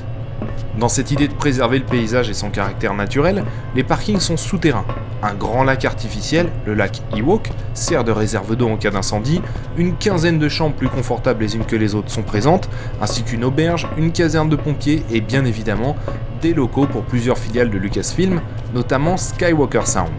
Dans 0.79 0.87
cette 0.87 1.11
idée 1.11 1.27
de 1.27 1.33
préserver 1.33 1.77
le 1.77 1.83
paysage 1.83 2.29
et 2.29 2.33
son 2.33 2.49
caractère 2.49 2.93
naturel, 2.93 3.43
les 3.75 3.83
parkings 3.83 4.21
sont 4.21 4.37
souterrains. 4.37 4.85
Un 5.21 5.33
grand 5.33 5.65
lac 5.65 5.83
artificiel, 5.83 6.49
le 6.65 6.73
lac 6.73 7.01
Ewok, 7.13 7.49
sert 7.73 8.05
de 8.05 8.13
réserve 8.13 8.55
d'eau 8.55 8.69
en 8.69 8.77
cas 8.77 8.89
d'incendie, 8.89 9.41
une 9.77 9.97
quinzaine 9.97 10.39
de 10.39 10.47
chambres 10.47 10.77
plus 10.77 10.87
confortables 10.87 11.43
les 11.43 11.57
unes 11.57 11.65
que 11.65 11.75
les 11.75 11.95
autres 11.95 12.09
sont 12.09 12.23
présentes, 12.23 12.69
ainsi 13.01 13.23
qu'une 13.23 13.43
auberge, 13.43 13.89
une 13.97 14.13
caserne 14.13 14.47
de 14.47 14.55
pompiers 14.55 15.03
et 15.11 15.19
bien 15.19 15.43
évidemment 15.43 15.97
des 16.41 16.53
locaux 16.53 16.87
pour 16.87 17.03
plusieurs 17.03 17.37
filiales 17.37 17.71
de 17.71 17.77
Lucasfilm, 17.77 18.39
notamment 18.73 19.17
Skywalker 19.17 19.85
Sound. 19.85 20.13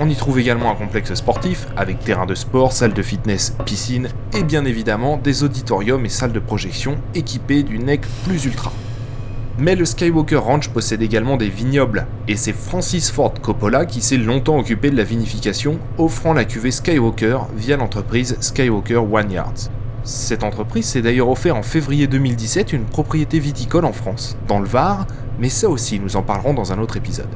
On 0.00 0.08
y 0.08 0.16
trouve 0.16 0.38
également 0.38 0.70
un 0.70 0.76
complexe 0.76 1.12
sportif 1.12 1.66
avec 1.76 2.00
terrain 2.00 2.24
de 2.24 2.34
sport, 2.34 2.72
salle 2.72 2.94
de 2.94 3.02
fitness, 3.02 3.54
piscine 3.66 4.08
et 4.32 4.44
bien 4.44 4.64
évidemment 4.64 5.18
des 5.18 5.44
auditoriums 5.44 6.06
et 6.06 6.10
salles 6.10 6.32
de 6.32 6.40
projection 6.40 6.96
équipés 7.14 7.64
du 7.64 7.78
NEC 7.78 8.00
Plus 8.24 8.46
Ultra. 8.46 8.72
Mais 9.58 9.74
le 9.74 9.86
Skywalker 9.86 10.36
Ranch 10.36 10.68
possède 10.68 11.00
également 11.00 11.38
des 11.38 11.48
vignobles, 11.48 12.06
et 12.28 12.36
c'est 12.36 12.52
Francis 12.52 13.10
Ford 13.10 13.32
Coppola 13.40 13.86
qui 13.86 14.02
s'est 14.02 14.18
longtemps 14.18 14.58
occupé 14.58 14.90
de 14.90 14.96
la 14.98 15.02
vinification, 15.02 15.78
offrant 15.96 16.34
la 16.34 16.44
cuvée 16.44 16.70
Skywalker 16.70 17.38
via 17.56 17.78
l'entreprise 17.78 18.36
Skywalker 18.40 19.00
Yards. 19.30 19.70
Cette 20.04 20.44
entreprise 20.44 20.84
s'est 20.84 21.00
d'ailleurs 21.00 21.30
offert 21.30 21.56
en 21.56 21.62
février 21.62 22.06
2017 22.06 22.74
une 22.74 22.84
propriété 22.84 23.38
viticole 23.38 23.86
en 23.86 23.94
France, 23.94 24.36
dans 24.46 24.60
le 24.60 24.66
Var, 24.66 25.06
mais 25.40 25.48
ça 25.48 25.70
aussi 25.70 25.98
nous 26.00 26.16
en 26.16 26.22
parlerons 26.22 26.52
dans 26.52 26.74
un 26.74 26.78
autre 26.78 26.98
épisode. 26.98 27.34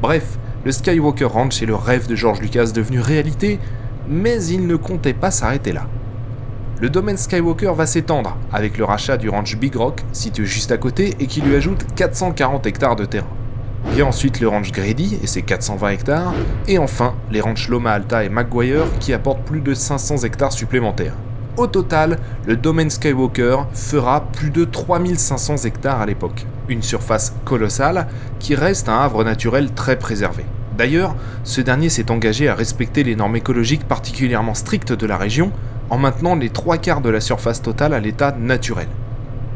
Bref, 0.00 0.38
le 0.64 0.70
Skywalker 0.70 1.24
Ranch 1.24 1.62
est 1.62 1.66
le 1.66 1.74
rêve 1.74 2.06
de 2.06 2.14
George 2.14 2.40
Lucas 2.40 2.70
devenu 2.72 3.00
réalité, 3.00 3.58
mais 4.08 4.44
il 4.44 4.68
ne 4.68 4.76
comptait 4.76 5.14
pas 5.14 5.32
s'arrêter 5.32 5.72
là 5.72 5.88
le 6.78 6.90
domaine 6.90 7.16
Skywalker 7.16 7.72
va 7.74 7.86
s'étendre 7.86 8.36
avec 8.52 8.76
le 8.76 8.84
rachat 8.84 9.16
du 9.16 9.30
ranch 9.30 9.56
Big 9.56 9.74
Rock, 9.74 10.02
situé 10.12 10.44
juste 10.44 10.70
à 10.72 10.76
côté 10.76 11.16
et 11.20 11.26
qui 11.26 11.40
lui 11.40 11.56
ajoute 11.56 11.86
440 11.94 12.66
hectares 12.66 12.96
de 12.96 13.06
terrain. 13.06 13.26
A 13.98 14.02
ensuite 14.02 14.40
le 14.40 14.48
ranch 14.48 14.72
Grady 14.72 15.18
et 15.22 15.26
ses 15.26 15.40
420 15.40 15.88
hectares, 15.88 16.34
et 16.68 16.76
enfin 16.76 17.14
les 17.30 17.40
ranchs 17.40 17.68
Loma 17.68 17.92
Alta 17.92 18.24
et 18.24 18.28
McGuire 18.28 18.84
qui 19.00 19.14
apportent 19.14 19.44
plus 19.44 19.60
de 19.60 19.72
500 19.72 20.18
hectares 20.24 20.52
supplémentaires. 20.52 21.14
Au 21.56 21.66
total, 21.66 22.18
le 22.46 22.56
domaine 22.56 22.90
Skywalker 22.90 23.60
fera 23.72 24.26
plus 24.26 24.50
de 24.50 24.64
3500 24.64 25.64
hectares 25.64 26.02
à 26.02 26.06
l'époque. 26.06 26.44
Une 26.68 26.82
surface 26.82 27.34
colossale 27.46 28.08
qui 28.38 28.54
reste 28.54 28.90
un 28.90 28.98
havre 28.98 29.24
naturel 29.24 29.72
très 29.72 29.98
préservé. 29.98 30.44
D'ailleurs, 30.76 31.16
ce 31.42 31.62
dernier 31.62 31.88
s'est 31.88 32.10
engagé 32.10 32.48
à 32.48 32.54
respecter 32.54 33.02
les 33.02 33.16
normes 33.16 33.36
écologiques 33.36 33.88
particulièrement 33.88 34.52
strictes 34.52 34.92
de 34.92 35.06
la 35.06 35.16
région 35.16 35.50
en 35.90 35.98
maintenant 35.98 36.34
les 36.34 36.50
trois 36.50 36.78
quarts 36.78 37.00
de 37.00 37.10
la 37.10 37.20
surface 37.20 37.62
totale 37.62 37.94
à 37.94 38.00
l'état 38.00 38.32
naturel. 38.32 38.88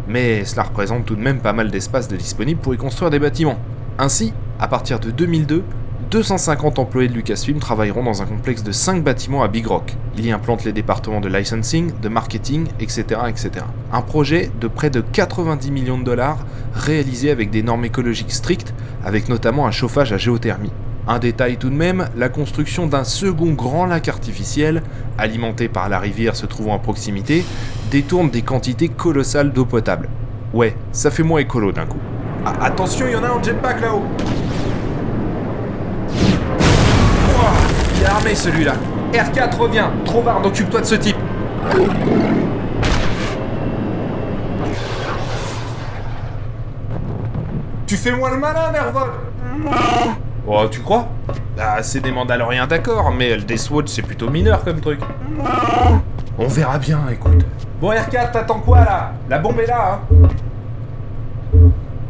Mais 0.08 0.44
cela 0.44 0.64
représente 0.64 1.06
tout 1.06 1.16
de 1.16 1.22
même 1.22 1.40
pas 1.40 1.52
mal 1.52 1.70
d'espace 1.70 2.08
de 2.08 2.16
disponible 2.16 2.60
pour 2.60 2.75
y 2.75 2.76
construire 2.76 3.10
des 3.10 3.18
bâtiments. 3.18 3.58
Ainsi, 3.99 4.32
à 4.58 4.68
partir 4.68 4.99
de 4.99 5.10
2002, 5.10 5.62
250 6.10 6.80
employés 6.80 7.08
de 7.08 7.14
Lucasfilm 7.14 7.60
travailleront 7.60 8.02
dans 8.02 8.20
un 8.20 8.26
complexe 8.26 8.64
de 8.64 8.72
5 8.72 9.04
bâtiments 9.04 9.44
à 9.44 9.49
Big 9.49 9.64
Rock. 9.64 9.94
Il 10.16 10.26
y 10.26 10.32
implante 10.32 10.64
les 10.64 10.72
départements 10.72 11.20
de 11.20 11.28
licensing, 11.28 11.92
de 12.02 12.08
marketing, 12.08 12.66
etc., 12.80 13.20
etc. 13.28 13.50
Un 13.92 14.02
projet 14.02 14.50
de 14.60 14.66
près 14.66 14.90
de 14.90 15.00
90 15.00 15.70
millions 15.70 15.99
de 15.99 16.04
dollars 16.04 16.38
réalisé 16.75 17.30
avec 17.30 17.50
des 17.50 17.62
normes 17.62 17.84
écologiques 17.84 18.32
strictes, 18.32 18.75
avec 19.04 19.28
notamment 19.28 19.66
un 19.68 19.70
chauffage 19.70 20.12
à 20.12 20.18
géothermie. 20.18 20.72
Un 21.09 21.19
détail 21.19 21.57
tout 21.57 21.71
de 21.71 21.75
même, 21.75 22.09
la 22.16 22.28
construction 22.28 22.87
d'un 22.87 23.04
second 23.04 23.52
grand 23.52 23.87
lac 23.87 24.09
artificiel, 24.09 24.83
alimenté 25.19 25.69
par 25.69 25.88
la 25.88 25.99
rivière 25.99 26.37
se 26.37 26.47
trouvant 26.47 26.76
à 26.76 26.78
proximité, 26.78 27.45
détourne 27.90 28.30
des 28.30 28.42
quantités 28.42 28.88
colossales 28.88 29.52
d'eau 29.52 29.64
potable. 29.64 30.09
Ouais, 30.52 30.76
ça 30.92 31.11
fait 31.11 31.23
moins 31.23 31.40
écolo 31.40 31.73
d'un 31.73 31.87
coup. 31.87 31.99
Ah, 32.45 32.52
attention, 32.62 33.07
il 33.07 33.12
y 33.12 33.16
en 33.16 33.25
a 33.25 33.28
un 33.28 33.42
jetpack 33.42 33.80
là-haut. 33.80 34.02
Il 37.97 38.02
est 38.02 38.07
armé 38.07 38.35
celui-là. 38.35 38.75
R4 39.12 39.57
reviens. 39.57 39.92
Trovard, 40.04 40.45
occupe-toi 40.45 40.80
de 40.80 40.87
ce 40.87 40.95
type. 40.95 41.16
Tu 47.87 47.97
fais 47.97 48.12
moi 48.12 48.30
le 48.30 48.38
malin, 48.38 48.71
Nervol 48.73 49.11
Oh, 50.47 50.66
tu 50.70 50.80
crois? 50.80 51.09
Bah, 51.56 51.82
c'est 51.82 52.00
des 52.00 52.11
Mandaloriens 52.11 52.66
d'accord, 52.66 53.12
mais 53.12 53.37
le 53.37 53.42
Deathwatch 53.42 53.88
c'est 53.88 54.02
plutôt 54.02 54.30
mineur 54.30 54.64
comme 54.64 54.80
truc. 54.80 55.00
On 56.38 56.49
verra 56.49 56.78
bien, 56.78 57.00
écoute. 57.12 57.44
Bon, 57.80 57.92
R4, 57.92 58.32
t'attends 58.32 58.61
quoi 58.61 58.80
là? 58.80 59.12
La 59.28 59.38
bombe 59.38 59.61
est 59.61 59.66
là, 59.66 60.00
hein 60.12 60.28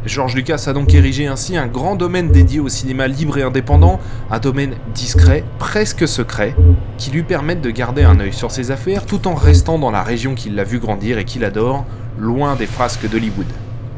George 0.03 0.33
Lucas 0.33 0.63
a 0.65 0.73
donc 0.73 0.93
érigé 0.95 1.27
ainsi 1.27 1.57
un 1.57 1.67
grand 1.67 1.95
domaine 1.95 2.31
dédié 2.31 2.59
au 2.59 2.69
cinéma 2.69 3.07
libre 3.07 3.37
et 3.37 3.43
indépendant, 3.43 3.99
un 4.31 4.39
domaine 4.39 4.73
discret, 4.95 5.43
presque 5.59 6.07
secret, 6.07 6.55
qui 6.97 7.11
lui 7.11 7.21
permette 7.21 7.61
de 7.61 7.69
garder 7.69 8.03
un 8.03 8.19
œil 8.19 8.33
sur 8.33 8.49
ses 8.49 8.71
affaires 8.71 9.05
tout 9.05 9.27
en 9.27 9.35
restant 9.35 9.77
dans 9.77 9.91
la 9.91 10.01
région 10.01 10.33
qu'il 10.33 10.55
l'a 10.55 10.63
vu 10.63 10.79
grandir 10.79 11.19
et 11.19 11.25
qu'il 11.25 11.45
adore, 11.45 11.85
loin 12.17 12.55
des 12.55 12.65
frasques 12.65 13.07
d'Hollywood. 13.07 13.45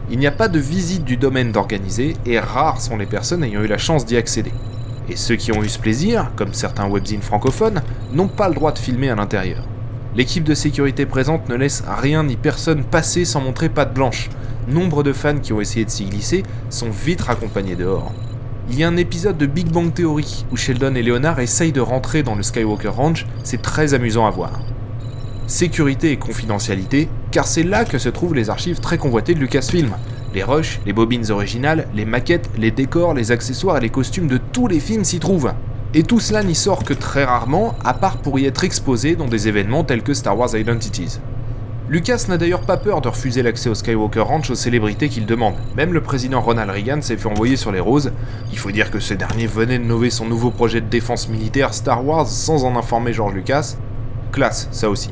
Il 0.10 0.20
n'y 0.20 0.28
a 0.28 0.32
pas 0.32 0.50
de 0.50 0.60
visite 0.60 1.06
du 1.06 1.16
domaine 1.16 1.52
d'organiser 1.52 2.16
et 2.26 2.38
rares 2.38 2.82
sont 2.82 2.98
les 2.98 3.06
personnes 3.06 3.44
ayant 3.44 3.62
eu 3.64 3.68
la 3.68 3.78
chance 3.78 4.06
d'y 4.06 4.18
accéder. 4.18 4.52
Et 5.10 5.16
ceux 5.16 5.36
qui 5.36 5.52
ont 5.54 5.64
eu 5.64 5.70
ce 5.70 5.80
plaisir, 5.80 6.32
comme 6.36 6.54
certains 6.54 6.90
webzines 6.90 7.22
francophones, 7.22 7.82
n'ont 8.12 8.28
pas 8.28 8.50
le 8.50 8.56
droit 8.56 8.74
de 8.74 8.80
filmer 8.80 9.10
à 9.10 9.16
l'intérieur. 9.16 9.64
L'équipe 10.16 10.44
de 10.44 10.54
sécurité 10.54 11.06
présente 11.06 11.48
ne 11.48 11.56
laisse 11.56 11.84
rien 11.88 12.24
ni 12.24 12.36
personne 12.36 12.84
passer 12.84 13.24
sans 13.24 13.42
montrer 13.42 13.70
patte 13.70 13.94
blanche. 13.94 14.30
Nombre 14.68 15.04
de 15.04 15.14
fans 15.14 15.40
qui 15.40 15.54
ont 15.54 15.62
essayé 15.62 15.86
de 15.86 15.90
s'y 15.90 16.06
glisser 16.06 16.44
sont 16.70 16.90
vite 16.90 17.22
raccompagnés 17.22 17.76
dehors. 17.76 18.12
Il 18.70 18.78
y 18.78 18.84
a 18.84 18.88
un 18.88 18.98
épisode 18.98 19.38
de 19.38 19.46
Big 19.46 19.70
Bang 19.70 19.94
Theory 19.94 20.46
où 20.52 20.58
Sheldon 20.58 20.96
et 20.96 21.04
Leonard 21.04 21.40
essayent 21.40 21.72
de 21.72 21.82
rentrer 21.82 22.24
dans 22.24 22.36
le 22.36 22.44
Skywalker 22.44 22.90
Ranch, 22.90 23.26
c'est 23.44 23.62
très 23.62 23.94
amusant 23.94 24.26
à 24.26 24.30
voir 24.30 24.60
sécurité 25.48 26.12
et 26.12 26.18
confidentialité, 26.18 27.10
car 27.32 27.48
c'est 27.48 27.64
là 27.64 27.86
que 27.86 27.98
se 27.98 28.10
trouvent 28.10 28.36
les 28.36 28.50
archives 28.50 28.80
très 28.80 28.98
convoitées 28.98 29.34
de 29.34 29.40
Lucasfilm. 29.40 29.92
Les 30.34 30.44
rushs, 30.44 30.80
les 30.86 30.94
bobines 30.94 31.30
originales, 31.32 31.88
les 31.94 32.06
maquettes, 32.06 32.50
les 32.58 32.72
décors, 32.72 33.14
les 33.14 33.32
accessoires 33.32 33.78
et 33.78 33.82
les 33.82 33.90
costumes 33.90 34.28
de 34.28 34.38
tous 34.38 34.68
les 34.68 34.80
films 34.80 35.04
s'y 35.04 35.20
trouvent. 35.20 35.54
Et 35.94 36.04
tout 36.04 36.20
cela 36.20 36.44
n'y 36.44 36.56
sort 36.56 36.84
que 36.84 36.94
très 36.94 37.24
rarement, 37.24 37.76
à 37.86 37.94
part 37.94 38.18
pour 38.18 38.40
y 38.40 38.46
être 38.46 38.64
exposé 38.64 39.16
dans 39.16 39.28
des 39.28 39.48
événements 39.48 39.84
tels 39.84 40.02
que 40.02 40.16
Star 40.16 40.38
Wars 40.38 40.56
Identities. 40.56 41.20
Lucas 41.90 42.26
n'a 42.30 42.38
d'ailleurs 42.38 42.66
pas 42.66 42.78
peur 42.78 43.02
de 43.02 43.10
refuser 43.10 43.44
l'accès 43.44 43.70
au 43.70 43.76
Skywalker 43.76 44.22
Ranch 44.22 44.50
aux 44.50 44.56
célébrités 44.56 45.10
qu'il 45.10 45.28
demande. 45.28 45.54
Même 45.76 45.94
le 45.94 46.02
président 46.02 46.42
Ronald 46.42 46.72
Reagan 46.72 47.02
s'est 47.02 47.18
fait 47.18 47.30
envoyer 47.30 47.58
sur 47.58 47.72
les 47.72 47.82
roses. 47.82 48.12
Il 48.52 48.58
faut 48.58 48.72
dire 48.72 48.90
que 48.90 49.00
ce 49.00 49.14
dernier 49.14 49.46
venait 49.46 49.78
de 49.78 49.84
nover 49.84 50.10
son 50.10 50.26
nouveau 50.26 50.50
projet 50.50 50.82
de 50.82 50.90
défense 50.90 51.28
militaire 51.28 51.74
Star 51.74 52.04
Wars 52.04 52.28
sans 52.28 52.64
en 52.64 52.76
informer 52.76 53.14
George 53.14 53.34
Lucas. 53.34 53.76
Classe, 54.32 54.70
ça 54.72 54.90
aussi. 54.90 55.12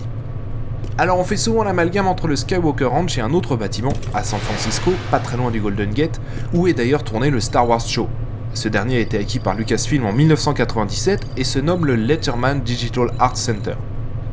Alors 0.98 1.18
on 1.20 1.24
fait 1.24 1.38
souvent 1.38 1.64
l'amalgame 1.64 2.08
entre 2.08 2.28
le 2.28 2.36
Skywalker 2.36 2.86
Ranch 2.86 3.18
et 3.18 3.22
un 3.22 3.32
autre 3.32 3.56
bâtiment, 3.56 3.94
à 4.14 4.24
San 4.24 4.40
Francisco, 4.40 4.92
pas 5.10 5.20
très 5.20 5.38
loin 5.38 5.50
du 5.50 5.62
Golden 5.62 5.92
Gate, 5.92 6.20
où 6.54 6.68
est 6.68 6.74
d'ailleurs 6.74 7.04
tourné 7.04 7.30
le 7.30 7.40
Star 7.40 7.68
Wars 7.68 7.80
Show. 7.80 8.10
Ce 8.54 8.68
dernier 8.68 8.98
a 8.98 9.00
été 9.00 9.18
acquis 9.18 9.40
par 9.40 9.56
Lucasfilm 9.56 10.06
en 10.06 10.12
1997 10.12 11.22
et 11.38 11.46
se 11.46 11.60
nomme 11.60 11.86
le 11.86 11.96
Letterman 11.96 12.62
Digital 12.62 13.12
Arts 13.20 13.38
Center. 13.38 13.76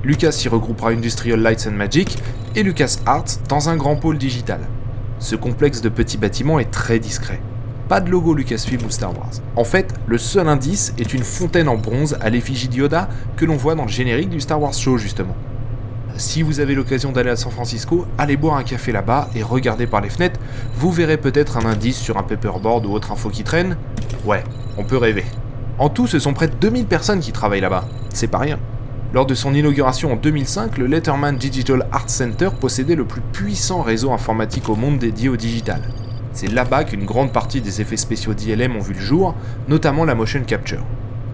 Lucas 0.03 0.43
y 0.45 0.49
regroupera 0.49 0.91
Industrial 0.91 1.41
Lights 1.41 1.69
and 1.69 1.77
Magic 1.77 2.19
et 2.57 2.65
Lucas 2.65 2.97
Arts 3.07 3.39
dans 3.49 3.69
un 3.69 3.77
grand 3.77 3.97
pôle 3.97 4.19
digital. 4.19 4.61
Ce 5.21 5.37
complexe 5.37 5.81
de 5.81 5.89
petits 5.89 6.19
bâtiments 6.19 6.59
est 6.59 6.71
très 6.71 6.99
discret. 6.99 7.41
Pas 7.89 8.01
de 8.01 8.11
logo 8.11 8.35
Lucasfilm 8.35 8.85
ou 8.85 8.91
Star 8.91 9.17
Wars. 9.17 9.31
En 9.55 9.65
fait, 9.65 9.95
le 10.07 10.19
seul 10.19 10.49
indice 10.49 10.93
est 10.99 11.15
une 11.15 11.23
fontaine 11.23 11.69
en 11.69 11.77
bronze 11.77 12.19
à 12.21 12.31
l'effigie 12.31 12.69
d'Yoda 12.69 13.09
que 13.37 13.45
l'on 13.45 13.57
voit 13.57 13.77
dans 13.77 13.85
le 13.85 13.91
générique 13.91 14.31
du 14.31 14.41
Star 14.41 14.61
Wars 14.61 14.75
Show 14.75 14.99
justement 14.99 15.37
si 16.19 16.43
vous 16.43 16.61
avez 16.61 16.75
l'occasion 16.75 17.13
d'aller 17.13 17.31
à 17.31 17.37
San 17.37 17.53
Francisco, 17.53 18.05
allez 18.19 18.37
boire 18.37 18.57
un 18.57 18.65
café 18.65 18.93
là-bas 18.93 19.31
et 19.35 19.43
regardez 19.43 19.87
par 19.87 20.01
les 20.01 20.11
fenêtres, 20.11 20.41
vous 20.75 20.91
verrez 20.91 21.17
peut-être 21.17 21.57
un 21.57 21.65
indice 21.65 21.97
sur 21.97 22.19
un 22.19 22.25
paperboard 22.25 22.85
ou 22.87 22.93
autre 22.93 23.13
info 23.13 23.31
qui 23.31 23.45
traîne. 23.45 23.77
Ouais, 24.25 24.43
on 24.77 24.85
peut 24.85 24.97
rêver. 24.97 25.25
En 25.79 25.89
tout, 25.89 26.09
ce 26.09 26.19
sont 26.19 26.35
près 26.35 26.49
de 26.49 26.55
2000 26.55 26.87
personnes 26.87 27.21
qui 27.21 27.31
travaillent 27.33 27.61
là-bas, 27.61 27.85
c'est 28.13 28.27
pas 28.27 28.39
rien. 28.39 28.59
Lors 29.15 29.27
de 29.27 29.35
son 29.35 29.55
inauguration 29.55 30.13
en 30.13 30.17
2005, 30.17 30.77
le 30.77 30.87
Letterman 30.87 31.37
Digital 31.37 31.87
Art 31.93 32.11
Center 32.11 32.51
possédait 32.61 32.97
le 32.97 33.05
plus 33.05 33.23
puissant 33.33 33.81
réseau 33.81 34.13
informatique 34.13 34.69
au 34.69 34.75
monde 34.75 34.99
dédié 34.99 35.29
au 35.29 35.37
digital. 35.37 35.81
C'est 36.33 36.53
là-bas 36.53 36.85
qu'une 36.85 37.05
grande 37.05 37.33
partie 37.33 37.61
des 37.61 37.81
effets 37.81 37.97
spéciaux 37.97 38.35
d'ILM 38.35 38.77
ont 38.77 38.81
vu 38.81 38.93
le 38.93 39.01
jour, 39.01 39.35
notamment 39.69 40.05
la 40.05 40.15
motion 40.15 40.43
capture. 40.43 40.85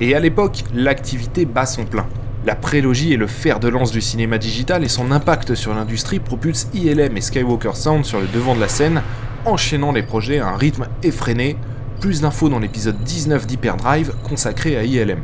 Et 0.01 0.15
à 0.15 0.21
l'époque, 0.21 0.63
l'activité 0.75 1.47
bat 1.47 1.67
son 1.67 1.85
plein. 1.85 2.07
La 2.47 2.55
prélogie 2.55 3.15
est 3.15 3.17
le 3.17 3.27
fer 3.27 3.59
de 3.59 3.69
lance 3.69 3.91
du 3.91 4.03
cinéma 4.03 4.37
digital 4.37 4.85
et 4.85 4.89
son 4.89 5.13
impact 5.13 5.55
sur 5.55 5.75
l'industrie 5.75 6.19
propulse 6.19 6.69
ILM 6.75 7.17
et 7.17 7.23
Skywalker 7.23 7.75
Sound 7.75 8.05
sur 8.05 8.21
le 8.21 8.27
devant 8.27 8.55
de 8.55 8.61
la 8.61 8.69
scène, 8.69 9.01
enchaînant 9.47 9.93
les 9.93 10.03
projets 10.03 10.41
à 10.41 10.49
un 10.49 10.57
rythme 10.59 10.87
effréné. 11.03 11.57
Plus 12.03 12.21
d'infos 12.21 12.51
dans 12.51 12.59
l'épisode 12.59 13.03
19 13.03 13.47
d'Hyperdrive 13.47 14.13
consacré 14.29 14.77
à 14.77 14.85
ILM. 14.85 15.23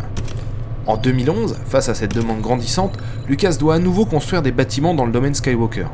En 0.87 0.97
2011, 0.97 1.59
face 1.67 1.91
à 1.91 1.95
cette 1.95 2.15
demande 2.15 2.41
grandissante, 2.41 2.97
Lucas 3.29 3.57
doit 3.61 3.75
à 3.75 3.79
nouveau 3.79 4.07
construire 4.07 4.41
des 4.41 4.51
bâtiments 4.53 4.95
dans 4.95 5.05
le 5.05 5.13
domaine 5.13 5.35
Skywalker. 5.35 5.89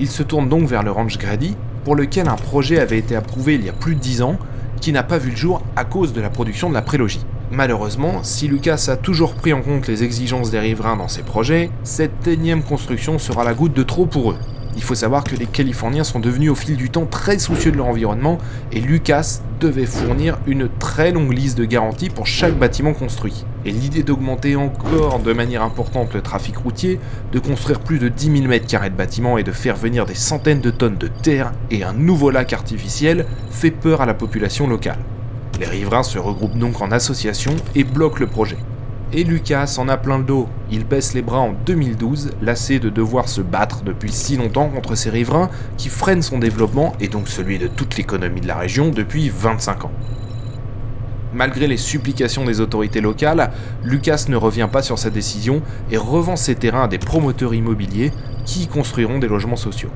Il 0.00 0.08
se 0.08 0.24
tourne 0.24 0.48
donc 0.48 0.66
vers 0.66 0.82
le 0.82 0.90
ranch 0.90 1.18
Grady, 1.18 1.56
pour 1.84 1.94
lequel 1.94 2.28
un 2.28 2.34
projet 2.34 2.80
avait 2.80 2.98
été 2.98 3.14
approuvé 3.14 3.54
il 3.54 3.64
y 3.64 3.68
a 3.68 3.72
plus 3.72 3.94
de 3.94 4.00
10 4.00 4.22
ans, 4.22 4.38
qui 4.80 4.90
n'a 4.90 5.04
pas 5.04 5.18
vu 5.18 5.30
le 5.30 5.36
jour 5.36 5.62
à 5.76 5.84
cause 5.84 6.12
de 6.12 6.20
la 6.20 6.30
production 6.30 6.68
de 6.68 6.74
la 6.74 6.82
prélogie. 6.82 7.24
Malheureusement, 7.50 8.22
si 8.22 8.48
Lucas 8.48 8.86
a 8.88 8.96
toujours 8.96 9.34
pris 9.34 9.52
en 9.52 9.62
compte 9.62 9.86
les 9.86 10.02
exigences 10.02 10.50
des 10.50 10.58
riverains 10.58 10.96
dans 10.96 11.08
ses 11.08 11.22
projets, 11.22 11.70
cette 11.84 12.26
énième 12.26 12.62
construction 12.62 13.18
sera 13.18 13.44
la 13.44 13.54
goutte 13.54 13.74
de 13.74 13.82
trop 13.82 14.06
pour 14.06 14.32
eux. 14.32 14.38
Il 14.76 14.82
faut 14.82 14.96
savoir 14.96 15.22
que 15.22 15.36
les 15.36 15.46
Californiens 15.46 16.02
sont 16.02 16.18
devenus 16.18 16.50
au 16.50 16.56
fil 16.56 16.76
du 16.76 16.90
temps 16.90 17.06
très 17.06 17.38
soucieux 17.38 17.70
de 17.70 17.76
leur 17.76 17.86
environnement 17.86 18.38
et 18.72 18.80
Lucas 18.80 19.40
devait 19.60 19.86
fournir 19.86 20.38
une 20.46 20.68
très 20.80 21.12
longue 21.12 21.32
liste 21.32 21.56
de 21.56 21.64
garanties 21.64 22.10
pour 22.10 22.26
chaque 22.26 22.58
bâtiment 22.58 22.92
construit. 22.92 23.44
Et 23.64 23.70
l'idée 23.70 24.02
d'augmenter 24.02 24.56
encore 24.56 25.20
de 25.20 25.32
manière 25.32 25.62
importante 25.62 26.12
le 26.12 26.22
trafic 26.22 26.56
routier, 26.56 26.98
de 27.32 27.38
construire 27.38 27.80
plus 27.80 28.00
de 28.00 28.08
10 28.08 28.42
000 28.42 28.52
m2 28.52 28.90
de 28.90 28.96
bâtiments 28.96 29.38
et 29.38 29.44
de 29.44 29.52
faire 29.52 29.76
venir 29.76 30.06
des 30.06 30.14
centaines 30.14 30.60
de 30.60 30.70
tonnes 30.70 30.98
de 30.98 31.08
terre 31.08 31.52
et 31.70 31.84
un 31.84 31.92
nouveau 31.92 32.30
lac 32.30 32.52
artificiel 32.52 33.26
fait 33.50 33.70
peur 33.70 34.00
à 34.00 34.06
la 34.06 34.14
population 34.14 34.66
locale. 34.66 34.98
Les 35.60 35.66
riverains 35.66 36.02
se 36.02 36.18
regroupent 36.18 36.58
donc 36.58 36.80
en 36.80 36.90
association 36.90 37.54
et 37.74 37.84
bloquent 37.84 38.18
le 38.18 38.26
projet. 38.26 38.58
Et 39.12 39.22
Lucas 39.22 39.76
en 39.78 39.88
a 39.88 39.96
plein 39.96 40.18
le 40.18 40.24
dos. 40.24 40.48
Il 40.72 40.84
baisse 40.84 41.14
les 41.14 41.22
bras 41.22 41.38
en 41.38 41.52
2012, 41.52 42.32
lassé 42.42 42.80
de 42.80 42.88
devoir 42.88 43.28
se 43.28 43.40
battre 43.40 43.84
depuis 43.84 44.10
si 44.10 44.36
longtemps 44.36 44.68
contre 44.68 44.96
ces 44.96 45.10
riverains 45.10 45.50
qui 45.76 45.88
freinent 45.88 46.22
son 46.22 46.38
développement 46.38 46.94
et 46.98 47.06
donc 47.06 47.28
celui 47.28 47.58
de 47.58 47.68
toute 47.68 47.96
l'économie 47.96 48.40
de 48.40 48.48
la 48.48 48.56
région 48.56 48.88
depuis 48.88 49.28
25 49.28 49.84
ans. 49.84 49.92
Malgré 51.32 51.68
les 51.68 51.76
supplications 51.76 52.44
des 52.44 52.60
autorités 52.60 53.00
locales, 53.00 53.52
Lucas 53.84 54.24
ne 54.28 54.36
revient 54.36 54.68
pas 54.70 54.82
sur 54.82 54.98
sa 54.98 55.10
décision 55.10 55.62
et 55.90 55.96
revend 55.96 56.36
ses 56.36 56.56
terrains 56.56 56.84
à 56.84 56.88
des 56.88 56.98
promoteurs 56.98 57.54
immobiliers 57.54 58.12
qui 58.44 58.64
y 58.64 58.66
construiront 58.66 59.18
des 59.18 59.28
logements 59.28 59.56
sociaux. 59.56 59.90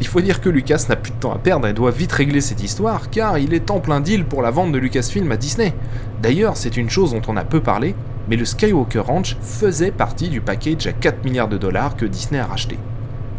Il 0.00 0.06
faut 0.06 0.20
dire 0.20 0.40
que 0.40 0.48
Lucas 0.48 0.86
n'a 0.88 0.96
plus 0.96 1.10
de 1.10 1.16
temps 1.16 1.32
à 1.32 1.38
perdre 1.38 1.66
et 1.66 1.72
doit 1.72 1.90
vite 1.90 2.12
régler 2.12 2.40
cette 2.40 2.62
histoire, 2.62 3.10
car 3.10 3.38
il 3.38 3.52
est 3.52 3.70
en 3.70 3.80
plein 3.80 4.00
deal 4.00 4.24
pour 4.24 4.42
la 4.42 4.50
vente 4.50 4.70
de 4.70 4.78
Lucasfilm 4.78 5.30
à 5.32 5.36
Disney. 5.36 5.74
D'ailleurs, 6.22 6.56
c'est 6.56 6.76
une 6.76 6.88
chose 6.88 7.12
dont 7.12 7.22
on 7.26 7.36
a 7.36 7.44
peu 7.44 7.60
parlé, 7.60 7.96
mais 8.28 8.36
le 8.36 8.44
Skywalker 8.44 9.00
Ranch 9.00 9.36
faisait 9.40 9.90
partie 9.90 10.28
du 10.28 10.40
package 10.40 10.86
à 10.86 10.92
4 10.92 11.24
milliards 11.24 11.48
de 11.48 11.58
dollars 11.58 11.96
que 11.96 12.04
Disney 12.04 12.38
a 12.38 12.46
racheté. 12.46 12.78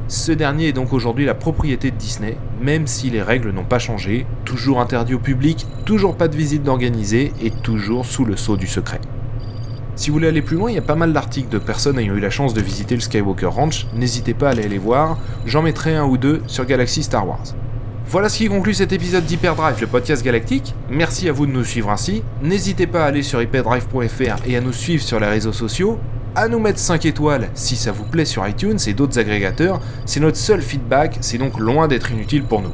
Ce 0.10 0.32
dernier 0.32 0.70
est 0.70 0.74
donc 0.74 0.92
aujourd'hui 0.92 1.26
la 1.26 1.36
propriété 1.36 1.92
de 1.92 1.96
Disney, 1.96 2.36
même 2.62 2.88
si 2.88 3.10
les 3.10 3.22
règles 3.22 3.52
n'ont 3.52 3.64
pas 3.64 3.80
changé, 3.80 4.26
toujours 4.44 4.82
interdit 4.82 5.14
au 5.14 5.20
public, 5.20 5.66
toujours 5.86 6.18
pas 6.18 6.28
de 6.28 6.36
visite 6.36 6.64
d'organiser 6.64 7.32
et 7.42 7.52
toujours 7.52 8.06
sous 8.06 8.26
le 8.26 8.36
sceau 8.36 8.58
du 8.58 8.68
secret. 8.68 8.99
Si 10.00 10.10
vous 10.10 10.14
voulez 10.14 10.30
aller 10.30 10.42
plus 10.42 10.56
loin, 10.56 10.72
il 10.72 10.76
y 10.76 10.78
a 10.78 10.82
pas 10.82 10.96
mal 10.96 11.12
d'articles 11.12 11.50
de 11.50 11.58
personnes 11.58 12.00
ayant 12.00 12.16
eu 12.16 12.22
la 12.22 12.30
chance 12.30 12.54
de 12.54 12.62
visiter 12.62 12.96
le 12.96 13.02
Skywalker 13.02 13.48
Ranch, 13.48 13.86
n'hésitez 13.94 14.34
pas 14.34 14.48
à 14.48 14.52
aller 14.52 14.70
les 14.70 14.78
voir, 14.78 15.18
j'en 15.46 15.62
mettrai 15.62 15.94
un 15.94 16.06
ou 16.06 16.18
deux 16.18 16.42
sur 16.48 16.66
Galaxy 16.66 17.04
Star 17.04 17.28
Wars. 17.28 17.44
Voilà 18.08 18.30
ce 18.30 18.38
qui 18.38 18.48
conclut 18.48 18.74
cet 18.74 18.94
épisode 18.94 19.26
d'Hyperdrive, 19.26 19.82
le 19.82 19.88
podcast 19.88 20.24
galactique. 20.24 20.74
Merci 20.90 21.28
à 21.28 21.34
vous 21.34 21.46
de 21.48 21.52
nous 21.52 21.66
suivre 21.66 21.90
ainsi. 21.90 22.24
N'hésitez 22.42 22.88
pas 22.88 23.04
à 23.04 23.08
aller 23.08 23.24
sur 23.24 23.42
hyperdrive.fr 23.42 24.48
et 24.48 24.56
à 24.56 24.62
nous 24.62 24.72
suivre 24.72 25.04
sur 25.04 25.20
les 25.20 25.28
réseaux 25.28 25.52
sociaux. 25.52 26.00
À 26.34 26.48
nous 26.48 26.60
mettre 26.60 26.80
5 26.80 27.06
étoiles 27.06 27.50
si 27.54 27.76
ça 27.76 27.92
vous 27.92 28.06
plaît 28.06 28.24
sur 28.24 28.48
iTunes 28.48 28.80
et 28.88 28.94
d'autres 28.94 29.20
agrégateurs. 29.20 29.82
C'est 30.06 30.22
notre 30.22 30.38
seul 30.38 30.62
feedback, 30.62 31.18
c'est 31.20 31.38
donc 31.38 31.60
loin 31.60 31.90
d'être 31.90 32.10
inutile 32.10 32.44
pour 32.44 32.62
nous. 32.62 32.72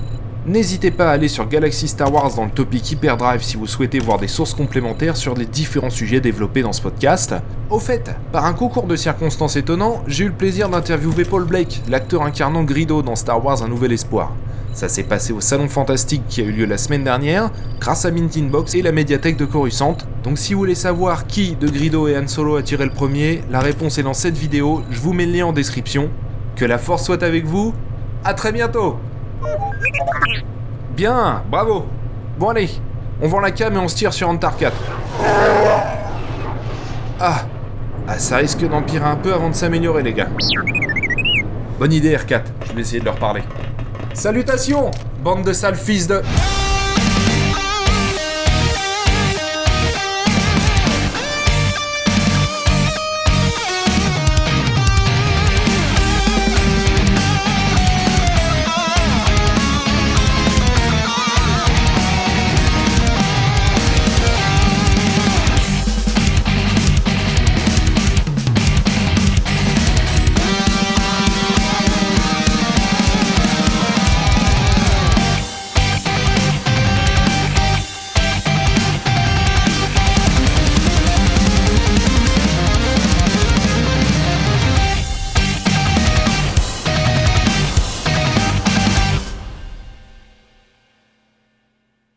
N'hésitez 0.47 0.91
pas 0.91 1.09
à 1.09 1.13
aller 1.13 1.27
sur 1.27 1.49
Galaxy 1.49 1.87
Star 1.87 2.13
Wars 2.13 2.35
dans 2.35 2.45
le 2.45 2.51
topic 2.51 2.91
Hyperdrive 2.91 3.41
si 3.41 3.57
vous 3.57 3.65
souhaitez 3.65 3.97
voir 3.97 4.19
des 4.19 4.27
sources 4.27 4.53
complémentaires 4.53 5.17
sur 5.17 5.33
les 5.33 5.47
différents 5.47 5.89
sujets 5.89 6.19
développés 6.19 6.61
dans 6.61 6.71
ce 6.71 6.83
podcast. 6.83 7.33
Au 7.71 7.79
fait, 7.79 8.11
par 8.31 8.45
un 8.45 8.53
concours 8.53 8.85
de 8.85 8.95
circonstances 8.95 9.55
étonnant, 9.55 10.03
j'ai 10.05 10.25
eu 10.25 10.27
le 10.27 10.35
plaisir 10.35 10.69
d'interviewer 10.69 11.25
Paul 11.25 11.45
Blake, 11.45 11.81
l'acteur 11.89 12.21
incarnant 12.21 12.63
Grido 12.63 13.01
dans 13.01 13.15
Star 13.15 13.43
Wars 13.43 13.63
Un 13.63 13.69
Nouvel 13.69 13.91
Espoir. 13.91 14.33
Ça 14.75 14.87
s'est 14.87 15.05
passé 15.05 15.33
au 15.33 15.41
Salon 15.41 15.67
Fantastique 15.67 16.21
qui 16.29 16.41
a 16.41 16.43
eu 16.43 16.51
lieu 16.51 16.65
la 16.65 16.77
semaine 16.77 17.03
dernière, 17.03 17.49
grâce 17.79 18.05
à 18.05 18.11
Mint 18.11 18.37
Inbox 18.37 18.75
et 18.75 18.83
la 18.83 18.91
médiathèque 18.91 19.37
de 19.37 19.45
Coruscant. 19.45 19.97
Donc 20.23 20.37
si 20.37 20.53
vous 20.53 20.59
voulez 20.59 20.75
savoir 20.75 21.25
qui 21.25 21.55
de 21.55 21.67
Grido 21.67 22.07
et 22.07 22.15
Han 22.15 22.27
Solo 22.27 22.57
a 22.57 22.61
tiré 22.61 22.85
le 22.85 22.91
premier, 22.91 23.41
la 23.49 23.61
réponse 23.61 23.97
est 23.97 24.03
dans 24.03 24.13
cette 24.13 24.37
vidéo, 24.37 24.83
je 24.91 24.99
vous 24.99 25.13
mets 25.13 25.25
le 25.25 25.31
lien 25.31 25.47
en 25.47 25.53
description. 25.53 26.11
Que 26.55 26.65
la 26.65 26.77
force 26.77 27.03
soit 27.03 27.23
avec 27.23 27.45
vous, 27.45 27.73
à 28.23 28.35
très 28.35 28.51
bientôt 28.51 28.99
Bien, 30.95 31.43
bravo. 31.49 31.85
Bon 32.37 32.49
allez, 32.49 32.69
on 33.21 33.27
vend 33.27 33.39
la 33.39 33.51
cam 33.51 33.73
et 33.75 33.77
on 33.77 33.87
se 33.87 33.95
tire 33.95 34.13
sur 34.13 34.29
Antar 34.29 34.57
4. 34.57 34.73
Ah, 37.19 37.45
ah 38.07 38.19
ça 38.19 38.37
risque 38.37 38.67
d'empirer 38.67 39.05
un 39.05 39.15
peu 39.15 39.33
avant 39.33 39.49
de 39.49 39.55
s'améliorer 39.55 40.03
les 40.03 40.13
gars. 40.13 40.29
Bonne 41.79 41.93
idée 41.93 42.15
R4, 42.15 42.41
je 42.67 42.73
vais 42.73 42.81
essayer 42.81 42.99
de 42.99 43.05
leur 43.05 43.15
parler. 43.15 43.43
Salutations, 44.13 44.91
bande 45.21 45.43
de 45.43 45.53
sales 45.53 45.75
fils 45.75 46.07
de... 46.07 46.21